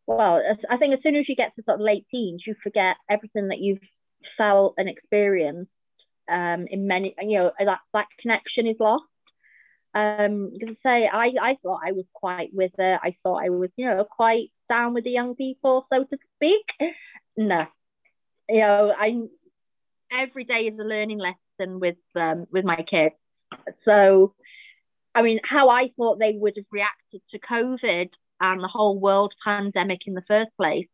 well, 0.07 0.41
I 0.69 0.77
think 0.77 0.93
as 0.93 0.99
soon 1.03 1.15
as 1.15 1.29
you 1.29 1.35
get 1.35 1.55
to 1.55 1.63
sort 1.63 1.79
of 1.79 1.85
late 1.85 2.05
teens, 2.11 2.43
you 2.45 2.55
forget 2.63 2.95
everything 3.09 3.49
that 3.49 3.59
you've 3.59 3.79
felt 4.37 4.73
and 4.77 4.89
experienced. 4.89 5.71
Um, 6.31 6.67
in 6.69 6.87
many, 6.87 7.13
you 7.21 7.39
know, 7.39 7.51
that 7.59 7.79
that 7.93 8.07
connection 8.19 8.67
is 8.67 8.77
lost. 8.79 9.03
Um, 9.93 10.51
because 10.53 10.75
I 10.85 10.89
say 11.01 11.09
I, 11.11 11.31
I 11.41 11.57
thought 11.61 11.81
I 11.85 11.91
was 11.91 12.05
quite 12.13 12.49
with 12.53 12.71
it. 12.77 12.99
I 13.03 13.15
thought 13.23 13.43
I 13.43 13.49
was, 13.49 13.69
you 13.75 13.85
know, 13.85 14.05
quite 14.09 14.51
down 14.69 14.93
with 14.93 15.03
the 15.03 15.11
young 15.11 15.35
people, 15.35 15.85
so 15.91 16.03
to 16.03 16.17
speak. 16.35 16.65
No, 17.37 17.65
you 18.49 18.59
know, 18.59 18.93
I 18.95 19.21
every 20.11 20.43
day 20.43 20.67
is 20.67 20.77
a 20.77 20.83
learning 20.83 21.19
lesson 21.19 21.79
with 21.79 21.95
um, 22.15 22.45
with 22.51 22.65
my 22.65 22.75
kids. 22.75 23.15
So, 23.85 24.35
I 25.13 25.21
mean, 25.21 25.39
how 25.43 25.69
I 25.69 25.89
thought 25.97 26.19
they 26.19 26.33
would 26.35 26.53
have 26.55 26.65
reacted 26.71 27.21
to 27.31 27.39
COVID 27.39 28.09
and 28.39 28.63
the 28.63 28.67
whole 28.67 28.99
world 28.99 29.33
pandemic 29.43 30.01
in 30.07 30.13
the 30.13 30.23
first 30.27 30.51
place, 30.57 30.87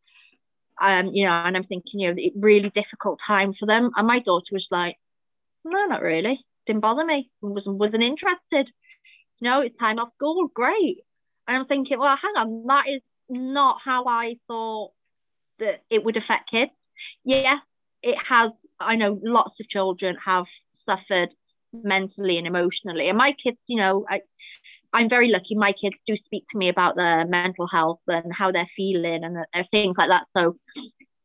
um, 0.82 1.08
you 1.14 1.26
know, 1.26 1.32
and 1.32 1.56
I'm 1.56 1.64
thinking, 1.64 2.00
you 2.00 2.14
know, 2.14 2.22
really 2.36 2.70
difficult 2.70 3.20
time 3.26 3.54
for 3.60 3.66
them. 3.66 3.92
And 3.96 4.08
my 4.08 4.20
daughter 4.20 4.48
was 4.52 4.68
like, 4.72 4.96
no, 5.64 5.86
not 5.86 6.02
really. 6.02 6.40
Didn't 6.66 6.82
bother 6.82 7.06
me. 7.06 7.30
Wasn't 7.42 7.78
wasn't 7.78 8.04
interested. 8.04 8.72
You 9.40 9.50
know, 9.50 9.62
it's 9.62 9.78
time 9.78 10.00
off 10.00 10.14
school. 10.16 10.48
Great. 10.54 11.00
And 11.48 11.58
I'm 11.58 11.66
thinking, 11.66 12.00
well, 12.00 12.18
hang 12.22 12.34
on, 12.36 12.66
that 12.68 12.84
is 12.94 13.02
not 13.30 13.78
how 13.84 14.06
I 14.06 14.36
thought 14.48 14.92
that 15.60 15.82
it 15.90 16.04
would 16.04 16.18
affect 16.18 16.52
kids. 16.52 16.72
Yes, 17.24 17.60
it 18.04 18.18
has. 18.30 18.52
I 18.80 18.96
know 18.96 19.20
lots 19.24 19.60
of 19.60 19.70
children 19.70 20.18
have 20.24 20.46
suffered 20.86 21.30
mentally 21.74 22.38
and 22.38 22.48
emotionally, 22.48 23.10
and 23.10 23.18
my 23.18 23.34
kids, 23.44 23.58
you 23.68 23.78
know, 23.78 24.06
I, 24.10 24.22
I'm 24.94 25.10
very 25.10 25.30
lucky. 25.30 25.56
My 25.56 25.74
kids 25.74 25.96
do 26.08 26.16
speak 26.26 26.46
to 26.52 26.58
me 26.58 26.70
about 26.70 26.96
their 26.96 27.26
mental 27.26 27.68
health 27.68 28.00
and 28.08 28.32
how 28.34 28.52
they're 28.52 28.70
feeling 28.76 29.24
and 29.24 29.36
their 29.36 29.66
things 29.72 29.96
like 29.98 30.10
that. 30.10 30.26
So, 30.36 30.58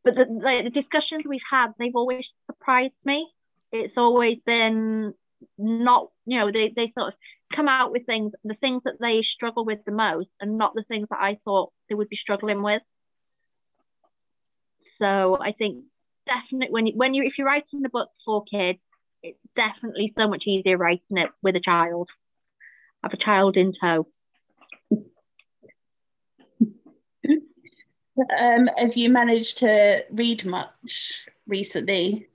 but 0.04 0.14
the, 0.14 0.24
the, 0.24 0.70
discussions 0.70 1.24
we've 1.26 1.40
had, 1.48 1.68
they've 1.78 1.94
always 1.94 2.24
surprised 2.46 2.94
me. 3.04 3.28
It's 3.70 3.94
always 3.96 4.38
been 4.44 5.14
not, 5.58 6.08
you 6.26 6.38
know, 6.38 6.50
they, 6.52 6.72
they 6.74 6.92
sort 6.98 7.08
of 7.08 7.14
come 7.54 7.68
out 7.68 7.92
with 7.92 8.04
things, 8.04 8.32
the 8.44 8.56
things 8.60 8.82
that 8.84 8.94
they 9.00 9.22
struggle 9.34 9.64
with 9.64 9.78
the 9.86 9.92
most, 9.92 10.28
and 10.40 10.58
not 10.58 10.74
the 10.74 10.84
things 10.88 11.06
that 11.10 11.20
I 11.20 11.38
thought 11.44 11.72
they 11.88 11.94
would 11.94 12.08
be 12.08 12.16
struggling 12.16 12.62
with. 12.62 12.82
So 14.98 15.38
I 15.40 15.52
think 15.52 15.84
definitely 16.26 16.72
when 16.72 16.86
you, 16.86 16.92
when 16.96 17.14
you 17.14 17.24
if 17.24 17.34
you're 17.38 17.46
writing 17.46 17.82
the 17.82 17.88
book 17.88 18.08
for 18.24 18.44
kids, 18.44 18.78
it's 19.22 19.38
definitely 19.56 20.12
so 20.18 20.28
much 20.28 20.44
easier 20.46 20.76
writing 20.76 21.16
it 21.16 21.30
with 21.42 21.56
a 21.56 21.60
child 21.60 22.08
have 23.02 23.12
a 23.12 23.16
child 23.16 23.56
in 23.56 23.72
tow. 23.80 24.06
Um, 28.38 28.68
have 28.76 28.94
you 28.94 29.10
managed 29.10 29.58
to 29.58 30.04
read 30.10 30.44
much 30.44 31.26
recently? 31.46 32.28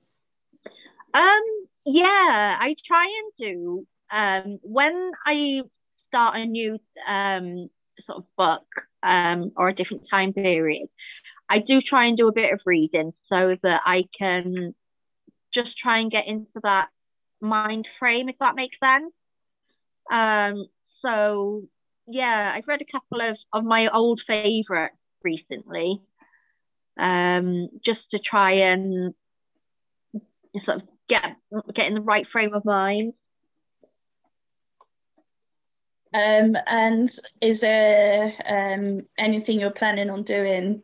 Um, 1.13 1.67
yeah, 1.85 2.57
I 2.59 2.75
try 2.85 3.05
and 3.05 3.31
do. 3.37 3.87
Um, 4.11 4.59
when 4.63 5.11
I 5.25 5.61
start 6.07 6.37
a 6.37 6.45
new 6.45 6.79
um, 7.07 7.69
sort 8.05 8.19
of 8.19 8.25
book 8.35 8.65
um, 9.03 9.51
or 9.55 9.69
a 9.69 9.75
different 9.75 10.03
time 10.09 10.33
period, 10.33 10.87
I 11.49 11.59
do 11.59 11.79
try 11.81 12.07
and 12.07 12.17
do 12.17 12.27
a 12.27 12.33
bit 12.33 12.51
of 12.51 12.59
reading 12.65 13.13
so 13.29 13.55
that 13.61 13.81
I 13.85 14.05
can 14.17 14.73
just 15.57 15.77
try 15.77 15.99
and 15.99 16.11
get 16.11 16.27
into 16.27 16.59
that 16.63 16.87
mind 17.41 17.87
frame, 17.99 18.29
if 18.29 18.35
that 18.39 18.55
makes 18.55 18.77
sense. 18.79 19.13
Um, 20.11 20.67
so 21.01 21.63
yeah, 22.07 22.53
I've 22.55 22.67
read 22.67 22.81
a 22.81 22.91
couple 22.91 23.21
of, 23.21 23.37
of 23.53 23.63
my 23.63 23.87
old 23.93 24.21
favourites 24.27 24.95
recently, 25.23 26.01
um, 26.97 27.69
just 27.85 27.99
to 28.11 28.19
try 28.19 28.71
and 28.71 29.13
sort 30.65 30.77
of 30.77 30.83
get 31.09 31.23
get 31.75 31.87
in 31.87 31.95
the 31.95 32.01
right 32.01 32.25
frame 32.31 32.53
of 32.53 32.65
mind. 32.65 33.13
Um, 36.13 36.55
and 36.65 37.09
is 37.41 37.61
there 37.61 38.33
um, 38.47 39.05
anything 39.17 39.59
you're 39.59 39.69
planning 39.71 40.09
on 40.09 40.23
doing 40.23 40.81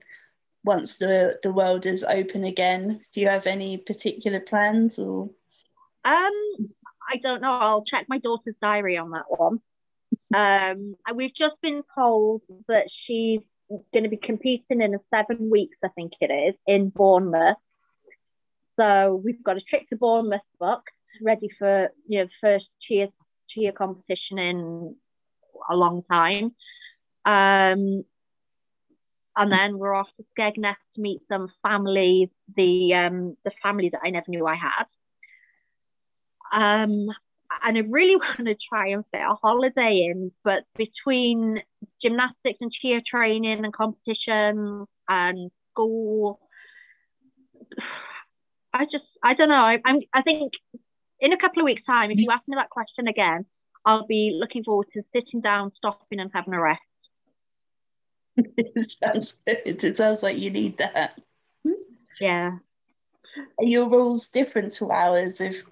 once 0.64 0.98
the, 0.98 1.40
the 1.44 1.52
world 1.52 1.86
is 1.86 2.04
open 2.04 2.44
again? 2.44 3.02
Do 3.14 3.22
you 3.22 3.28
have 3.28 3.48
any 3.48 3.78
particular 3.78 4.40
plans 4.40 5.00
or? 5.00 5.30
Um, 6.06 6.34
I 7.10 7.18
don't 7.22 7.42
know. 7.42 7.52
I'll 7.52 7.86
check 7.86 8.06
my 8.08 8.20
daughter's 8.20 8.56
diary 8.62 8.98
on 8.98 9.12
that 9.12 9.26
one. 9.28 9.60
Um, 10.34 10.96
we've 11.16 11.36
just 11.36 11.56
been 11.62 11.84
told 11.96 12.42
that 12.68 12.86
she's 13.06 13.42
going 13.92 14.04
to 14.04 14.10
be 14.10 14.18
competing 14.18 14.82
in 14.82 14.96
a 14.96 15.00
seven 15.14 15.50
weeks, 15.50 15.78
I 15.84 15.90
think 15.90 16.14
it 16.20 16.32
is, 16.32 16.56
in 16.68 16.90
Bournemouth. 16.90 17.58
So 18.80 19.22
we've 19.24 19.44
got 19.44 19.58
a 19.58 19.62
trip 19.62 19.88
to 19.90 19.96
Bournemouth 19.96 20.42
booked, 20.60 20.90
ready 21.22 21.50
for 21.60 21.90
you 22.08 22.20
know 22.20 22.28
first 22.42 22.66
cheer 22.82 23.08
cheer 23.50 23.72
competition 23.72 24.40
in 24.40 24.96
a 25.70 25.76
long 25.76 26.04
time. 26.10 26.56
Um, 27.26 28.04
and 29.36 29.52
then 29.52 29.78
we're 29.78 29.94
off 29.94 30.08
to 30.18 30.26
Skegness 30.38 30.76
to 30.96 31.02
meet 31.02 31.22
some 31.28 31.50
family, 31.64 32.32
the 32.56 32.94
um, 32.94 33.38
the 33.44 33.52
family 33.62 33.90
that 33.90 34.02
I 34.04 34.10
never 34.10 34.26
knew 34.28 34.46
I 34.46 34.56
had. 34.56 34.86
Um, 36.54 37.08
and 37.64 37.78
I 37.78 37.82
really 37.90 38.16
want 38.38 38.46
to 38.46 38.56
try 38.70 38.90
and 38.90 39.04
fit 39.12 39.22
a 39.22 39.36
holiday 39.36 40.10
in, 40.12 40.32
but 40.44 40.64
between 40.76 41.62
gymnastics 42.02 42.60
and 42.62 42.72
cheer 42.72 43.02
training 43.06 43.64
and 43.64 43.74
competitions 43.74 44.88
and 45.08 45.52
school, 45.72 46.40
I 48.74 48.86
just 48.86 49.06
I 49.24 49.34
don't 49.34 49.50
know. 49.50 49.56
I, 49.56 49.80
I'm 49.86 50.00
I 50.14 50.22
think 50.22 50.54
in 51.20 51.34
a 51.34 51.38
couple 51.38 51.62
of 51.62 51.66
weeks' 51.66 51.86
time, 51.86 52.12
if 52.12 52.18
you 52.18 52.30
ask 52.32 52.48
me 52.48 52.56
that 52.58 52.70
question 52.70 53.08
again, 53.08 53.46
I'll 53.86 54.06
be 54.06 54.38
looking 54.40 54.64
forward 54.64 54.88
to 54.94 55.04
sitting 55.14 55.42
down, 55.42 55.72
stopping, 55.78 56.20
and 56.20 56.32
having 56.34 56.54
a 56.54 56.62
rest. 56.62 56.82
it 58.58 58.92
sounds 58.92 59.42
good. 59.46 59.84
It 59.84 59.98
sounds 59.98 60.24
like 60.24 60.38
you 60.38 60.50
need 60.50 60.78
that. 60.78 61.20
Yeah. 62.20 62.58
Are 63.60 63.66
your 63.66 63.90
rules 63.90 64.30
different 64.30 64.72
to 64.74 64.92
ours? 64.92 65.42
If 65.42 65.64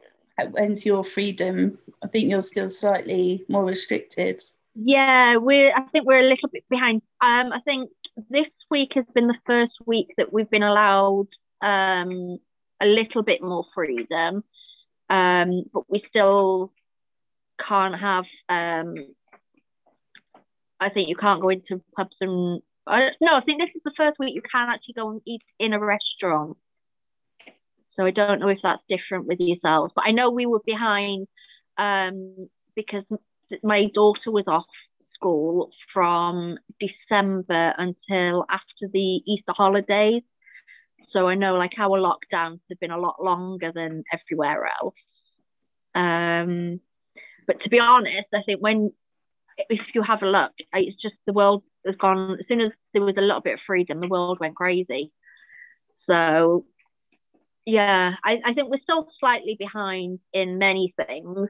when's 0.52 0.86
your 0.86 1.04
freedom? 1.04 1.78
I 2.04 2.08
think 2.08 2.30
you're 2.30 2.42
still 2.42 2.70
slightly 2.70 3.46
more 3.48 3.66
restricted. 3.66 4.42
Yeah, 4.76 5.38
we're. 5.38 5.72
I 5.76 5.84
think 5.92 6.06
we're 6.06 6.26
a 6.26 6.30
little 6.30 6.50
bit 6.52 6.64
behind. 6.70 7.02
Um, 7.22 7.52
I 7.54 7.60
think 7.66 7.90
this 8.30 8.48
week 8.70 8.92
has 8.96 9.06
been 9.14 9.28
the 9.28 9.38
first 9.46 9.74
week 9.86 10.14
that 10.18 10.32
we've 10.32 10.50
been 10.50 10.64
allowed 10.64 11.28
um, 11.62 12.40
a 12.82 12.86
little 12.86 13.24
bit 13.24 13.42
more 13.42 13.66
freedom, 13.76 14.44
um, 15.10 15.64
but 15.74 15.90
we 15.90 16.04
still 16.10 16.72
can't 17.68 18.00
have. 18.00 18.26
Um, 18.50 18.96
I 20.82 20.90
think 20.90 21.08
you 21.08 21.16
can't 21.16 21.42
go 21.42 21.50
into 21.50 21.82
pubs 21.96 22.16
and. 22.20 22.62
Uh, 22.88 23.12
no, 23.22 23.36
I 23.36 23.42
think 23.42 23.62
this 23.62 23.70
is 23.76 23.84
the 23.86 23.94
first 23.96 24.18
week 24.18 24.34
you 24.34 24.42
can 24.42 24.68
actually 24.68 24.96
go 24.96 25.12
and 25.12 25.22
eat 25.26 25.44
in 25.60 25.74
a 25.74 25.80
restaurant. 25.80 26.58
So 27.96 28.06
I 28.06 28.12
don't 28.12 28.40
know 28.40 28.48
if 28.48 28.58
that's 28.64 28.82
different 28.90 29.28
with 29.28 29.40
yourselves, 29.40 29.94
but 29.96 30.06
I 30.08 30.12
know 30.12 30.32
we 30.32 30.48
were 30.48 30.62
behind 30.66 31.28
um, 31.78 32.50
because 32.76 33.04
my 33.62 33.86
daughter 33.94 34.32
was 34.32 34.46
off 34.48 34.66
school 35.14 35.70
from 35.94 36.58
December 36.80 37.74
until 37.78 38.46
after 38.50 38.88
the 38.92 39.22
Easter 39.28 39.54
holidays. 39.56 40.24
So 41.14 41.28
I 41.28 41.36
know 41.36 41.56
like 41.56 41.74
our 41.78 42.00
lockdowns 42.00 42.62
have 42.70 42.80
been 42.80 42.92
a 42.92 43.00
lot 43.00 43.24
longer 43.24 43.72
than 43.74 44.04
everywhere 44.12 44.68
else. 44.82 44.96
Um, 45.94 46.80
but 47.46 47.62
to 47.62 47.70
be 47.70 47.80
honest, 47.80 48.28
I 48.34 48.42
think 48.46 48.62
when 48.62 48.92
if 49.58 49.80
you 49.94 50.04
have 50.04 50.22
a 50.22 50.28
look, 50.28 50.52
it's 50.74 51.02
just 51.02 51.16
the 51.26 51.34
world 51.34 51.64
has 51.86 51.96
gone. 51.96 52.38
As 52.40 52.46
soon 52.48 52.62
as 52.62 52.72
there 52.94 53.02
was 53.02 53.16
a 53.18 53.22
little 53.22 53.42
bit 53.42 53.56
of 53.56 53.60
freedom, 53.66 54.00
the 54.00 54.08
world 54.08 54.40
went 54.40 54.56
crazy. 54.56 55.12
So 56.08 56.66
yeah, 57.66 58.14
I, 58.24 58.40
I 58.46 58.54
think 58.54 58.70
we're 58.70 58.80
still 58.84 59.08
slightly 59.20 59.56
behind 59.58 60.20
in 60.34 60.58
many 60.58 60.94
things. 60.98 61.50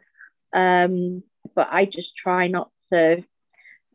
Um, 0.54 1.24
but 1.56 1.68
I 1.72 1.86
just 1.86 2.10
try 2.22 2.48
not 2.48 2.70
to 2.92 3.24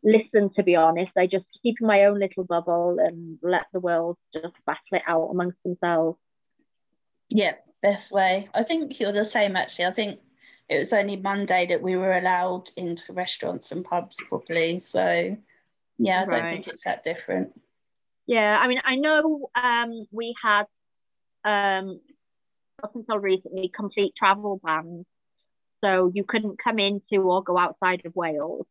listen, 0.03 0.51
to 0.55 0.63
be 0.63 0.75
honest. 0.75 1.11
I 1.17 1.27
just 1.27 1.45
keep 1.61 1.75
in 1.79 1.87
my 1.87 2.05
own 2.05 2.19
little 2.19 2.43
bubble 2.43 2.97
and 2.99 3.37
let 3.41 3.65
the 3.73 3.79
world 3.79 4.17
just 4.33 4.53
battle 4.65 4.81
it 4.91 5.03
out 5.07 5.29
amongst 5.29 5.61
themselves. 5.63 6.17
Yeah, 7.29 7.53
best 7.81 8.11
way. 8.11 8.49
I 8.53 8.63
think 8.63 8.99
you're 8.99 9.11
the 9.11 9.25
same 9.25 9.55
actually. 9.55 9.85
I 9.85 9.91
think 9.91 10.19
it 10.69 10.79
was 10.79 10.93
only 10.93 11.15
Monday 11.15 11.65
that 11.67 11.81
we 11.81 11.95
were 11.95 12.17
allowed 12.17 12.69
into 12.75 13.13
restaurants 13.13 13.71
and 13.71 13.85
pubs 13.85 14.17
properly. 14.27 14.79
So 14.79 15.37
yeah, 15.97 16.23
I 16.23 16.25
don't 16.25 16.49
think 16.49 16.67
it's 16.67 16.83
that 16.83 17.03
different. 17.03 17.59
Yeah, 18.25 18.57
I 18.57 18.67
mean, 18.67 18.79
I 18.83 18.95
know 18.95 19.49
um, 19.55 20.05
we 20.11 20.35
had 20.43 20.65
um, 21.45 22.01
up 22.83 22.95
until 22.95 23.17
recently 23.17 23.71
complete 23.73 24.13
travel 24.17 24.59
bans. 24.63 25.05
So 25.83 26.11
you 26.13 26.23
couldn't 26.27 26.61
come 26.61 26.79
into 26.79 27.21
or 27.21 27.43
go 27.43 27.57
outside 27.57 28.01
of 28.05 28.15
Wales. 28.15 28.65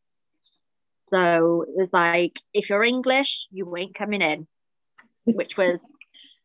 So 1.10 1.62
it 1.62 1.74
was 1.74 1.88
like, 1.92 2.32
if 2.52 2.68
you're 2.68 2.82
English, 2.82 3.28
you 3.50 3.74
ain't 3.76 3.96
coming 3.96 4.22
in, 4.22 4.46
which 5.24 5.52
was 5.56 5.78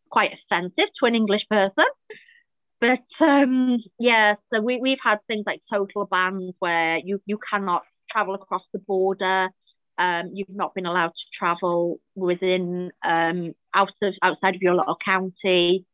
quite 0.09 0.31
offensive 0.33 0.85
to 0.99 1.05
an 1.07 1.15
English 1.15 1.41
person. 1.49 1.85
But 2.81 3.05
um, 3.23 3.77
yeah, 3.99 4.33
so 4.51 4.59
we, 4.59 4.79
we've 4.81 4.97
had 5.03 5.19
things 5.27 5.43
like 5.45 5.61
total 5.71 6.05
bans 6.05 6.55
where 6.57 6.97
you, 6.97 7.21
you 7.27 7.37
cannot 7.49 7.83
travel 8.11 8.33
across 8.33 8.63
the 8.73 8.79
border. 8.79 9.49
Um, 9.99 10.31
you've 10.33 10.49
not 10.49 10.73
been 10.73 10.87
allowed 10.87 11.09
to 11.09 11.37
travel 11.37 11.99
within 12.15 12.91
um, 13.05 13.53
out 13.75 13.91
of 14.01 14.13
outside 14.23 14.55
of 14.55 14.63
your 14.63 14.75
little 14.75 14.97
county. 15.05 15.85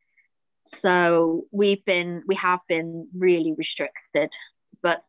So 0.81 1.43
we've 1.51 1.83
been, 1.85 2.23
we 2.25 2.37
have 2.41 2.59
been 2.69 3.09
really 3.17 3.53
restricted, 3.57 4.29
but 4.81 5.03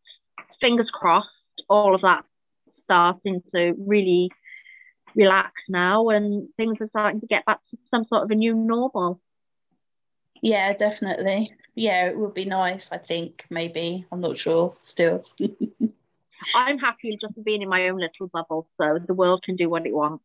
fingers 0.60 0.90
crossed, 0.92 1.28
all 1.68 1.94
of 1.94 2.00
that 2.00 2.24
starting 2.84 3.40
to 3.54 3.74
really 3.78 4.30
relax 5.14 5.52
now 5.68 6.08
and 6.08 6.48
things 6.56 6.78
are 6.80 6.88
starting 6.88 7.20
to 7.20 7.26
get 7.26 7.44
back 7.44 7.60
to 7.70 7.76
some 7.90 8.04
sort 8.08 8.24
of 8.24 8.30
a 8.30 8.34
new 8.34 8.54
normal. 8.54 9.20
Yeah, 10.42 10.72
definitely. 10.72 11.52
Yeah, 11.78 12.08
it 12.08 12.18
would 12.18 12.34
be 12.34 12.44
nice, 12.44 12.90
I 12.90 12.98
think, 12.98 13.46
maybe. 13.50 14.04
I'm 14.10 14.20
not 14.20 14.36
sure 14.36 14.72
still. 14.72 15.24
I'm 16.54 16.78
happy 16.78 17.16
just 17.20 17.44
being 17.44 17.62
in 17.62 17.68
my 17.68 17.88
own 17.88 18.00
little 18.00 18.26
bubble, 18.26 18.66
so 18.76 18.98
the 18.98 19.14
world 19.14 19.44
can 19.44 19.54
do 19.54 19.70
what 19.70 19.86
it 19.86 19.94
wants. 19.94 20.24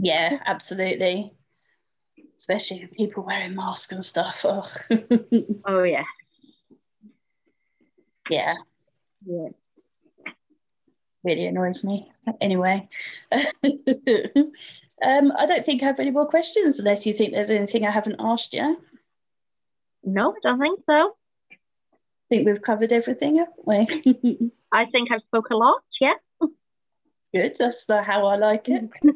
Yeah, 0.00 0.40
absolutely. 0.44 1.32
Especially 2.36 2.80
with 2.80 2.90
people 2.90 3.22
wearing 3.22 3.54
masks 3.54 3.92
and 3.92 4.04
stuff. 4.04 4.44
Oh, 4.44 4.68
oh 5.64 5.84
yeah. 5.84 6.04
Yeah. 8.28 8.54
Yeah. 9.24 9.48
Really 11.22 11.46
annoys 11.46 11.84
me. 11.84 12.10
Anyway. 12.40 12.88
um, 13.32 13.42
I 15.38 15.46
don't 15.46 15.64
think 15.64 15.84
I 15.84 15.86
have 15.86 16.00
any 16.00 16.10
more 16.10 16.26
questions 16.26 16.80
unless 16.80 17.06
you 17.06 17.12
think 17.12 17.32
there's 17.32 17.52
anything 17.52 17.86
I 17.86 17.92
haven't 17.92 18.16
asked 18.18 18.54
you. 18.54 18.76
No, 20.08 20.30
I 20.30 20.36
don't 20.42 20.58
think 20.58 20.80
so. 20.88 21.16
I 21.52 21.56
think 22.30 22.46
we've 22.46 22.62
covered 22.62 22.92
everything, 22.92 23.36
haven't 23.36 23.66
we? 23.66 24.50
I 24.72 24.86
think 24.86 25.10
I've 25.12 25.22
spoke 25.22 25.50
a 25.50 25.56
lot, 25.56 25.82
yeah. 26.00 26.14
Good, 27.34 27.56
that's 27.58 27.84
the, 27.84 28.02
how 28.02 28.26
I 28.26 28.36
like 28.36 28.68
it. 28.68 28.88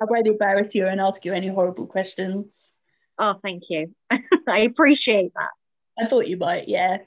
I 0.00 0.04
won't 0.04 0.28
embarrass 0.28 0.74
you 0.76 0.86
and 0.86 1.00
ask 1.00 1.24
you 1.24 1.32
any 1.32 1.48
horrible 1.48 1.86
questions. 1.86 2.70
Oh, 3.18 3.34
thank 3.42 3.64
you. 3.68 3.92
I 4.48 4.60
appreciate 4.60 5.32
that. 5.34 5.50
I 5.98 6.06
thought 6.06 6.28
you 6.28 6.36
might, 6.36 6.68
yeah. 6.68 6.98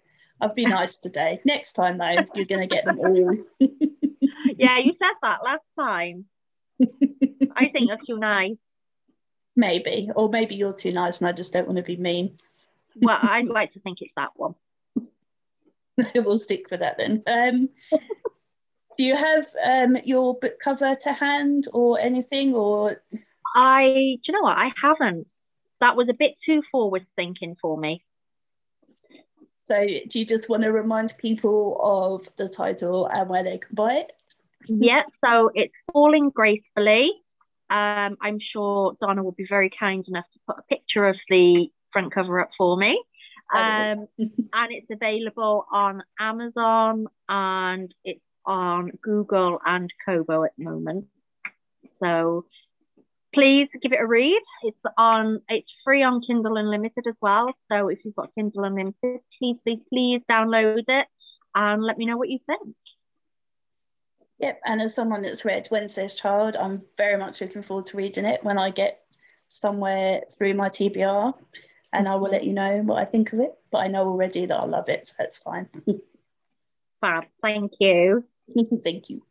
I've 0.41 0.55
been 0.55 0.69
nice 0.69 0.97
today. 0.97 1.39
Next 1.45 1.73
time, 1.73 1.97
though, 1.99 2.15
you're 2.35 2.45
going 2.45 2.67
to 2.67 2.75
get 2.75 2.83
them 2.83 2.99
all. 2.99 3.35
yeah, 3.59 4.79
you 4.79 4.93
said 4.97 5.13
that 5.21 5.39
last 5.43 5.63
time. 5.77 6.25
I 7.55 7.69
think 7.69 7.87
you're 7.87 7.97
too 8.05 8.17
nice. 8.19 8.57
Maybe. 9.59 10.09
Or 10.15 10.29
maybe 10.29 10.55
you're 10.55 10.71
too 10.71 10.93
nice 10.93 11.19
and 11.19 11.27
I 11.27 11.33
just 11.33 11.51
don't 11.51 11.67
want 11.67 11.77
to 11.77 11.83
be 11.83 11.97
mean. 11.97 12.37
well, 12.95 13.19
I'd 13.21 13.47
like 13.47 13.73
to 13.73 13.81
think 13.81 13.97
it's 13.99 14.13
that 14.15 14.29
one. 14.37 14.55
we'll 16.15 16.37
stick 16.37 16.71
with 16.71 16.79
that 16.79 16.97
then. 16.97 17.21
Um, 17.27 17.69
do 18.97 19.03
you 19.03 19.17
have 19.17 19.45
um, 19.61 19.97
your 20.05 20.39
book 20.39 20.59
cover 20.63 20.95
to 20.95 21.11
hand 21.11 21.67
or 21.73 21.99
anything? 21.99 22.55
Or 22.55 22.95
I, 23.53 23.83
do 23.83 24.19
you 24.27 24.33
know 24.33 24.43
what? 24.43 24.57
I 24.57 24.71
haven't. 24.81 25.27
That 25.81 25.97
was 25.97 26.07
a 26.09 26.13
bit 26.13 26.35
too 26.45 26.63
forward 26.71 27.05
thinking 27.17 27.57
for 27.61 27.77
me. 27.77 28.05
So, 29.65 29.85
do 30.07 30.19
you 30.19 30.25
just 30.25 30.49
want 30.49 30.63
to 30.63 30.71
remind 30.71 31.17
people 31.17 31.77
of 31.81 32.29
the 32.37 32.47
title 32.47 33.07
and 33.07 33.29
where 33.29 33.43
they 33.43 33.57
can 33.57 33.75
buy 33.75 33.95
it? 33.95 34.13
Yeah, 34.67 35.03
so 35.23 35.51
it's 35.53 35.73
Falling 35.91 36.29
Gracefully. 36.29 37.11
Um, 37.69 38.17
I'm 38.21 38.39
sure 38.39 38.95
Donna 38.99 39.23
will 39.23 39.33
be 39.33 39.45
very 39.47 39.69
kind 39.77 40.03
enough 40.07 40.25
to 40.33 40.39
put 40.47 40.57
a 40.59 40.63
picture 40.63 41.05
of 41.05 41.15
the 41.29 41.67
front 41.91 42.13
cover 42.13 42.39
up 42.39 42.49
for 42.57 42.77
me. 42.77 43.03
Um, 43.53 44.07
and 44.19 44.71
it's 44.71 44.89
available 44.91 45.65
on 45.71 46.03
Amazon 46.19 47.07
and 47.27 47.93
it's 48.03 48.21
on 48.45 48.91
Google 49.01 49.59
and 49.65 49.91
Kobo 50.05 50.43
at 50.43 50.51
the 50.57 50.65
moment. 50.65 51.05
So 52.01 52.45
please 53.33 53.67
give 53.81 53.91
it 53.91 53.99
a 54.01 54.05
read. 54.05 54.41
It's 54.63 54.77
on 54.97 55.41
it's 55.49 55.69
free 55.83 56.03
on 56.03 56.21
Kindle 56.21 56.57
Unlimited 56.57 57.05
as 57.07 57.15
well. 57.21 57.53
So 57.71 57.89
if 57.89 57.99
you've 58.03 58.15
got 58.15 58.33
Kindle 58.35 58.63
Unlimited, 58.63 59.19
please 59.39 59.57
please, 59.63 59.79
please 59.89 60.21
download 60.29 60.83
it 60.87 61.07
and 61.55 61.83
let 61.83 61.97
me 61.97 62.05
know 62.05 62.17
what 62.17 62.29
you 62.29 62.39
think. 62.45 62.75
Yep, 64.39 64.61
and 64.65 64.81
as 64.81 64.95
someone 64.95 65.21
that's 65.21 65.43
read 65.43 65.67
Wednesday's 65.69 66.13
Child, 66.13 66.55
I'm 66.55 66.83
very 66.97 67.17
much 67.17 67.41
looking 67.41 67.61
forward 67.61 67.87
to 67.87 67.97
reading 67.97 68.25
it 68.25 68.43
when 68.43 68.57
I 68.57 68.69
get 68.69 69.01
somewhere 69.49 70.21
through 70.37 70.53
my 70.53 70.69
TBR, 70.69 71.33
and 71.91 72.07
I 72.07 72.15
will 72.15 72.31
let 72.31 72.45
you 72.45 72.53
know 72.53 72.77
what 72.77 72.99
I 72.99 73.05
think 73.05 73.33
of 73.33 73.41
it. 73.41 73.53
But 73.69 73.79
I 73.79 73.87
know 73.87 74.07
already 74.07 74.45
that 74.45 74.59
I 74.59 74.65
love 74.65 74.87
it, 74.87 75.05
so 75.05 75.15
it's 75.19 75.37
fine. 75.37 75.67
Fab, 77.01 77.25
thank 77.41 77.73
you. 77.79 78.23
Thank 78.83 79.09
you. 79.09 79.23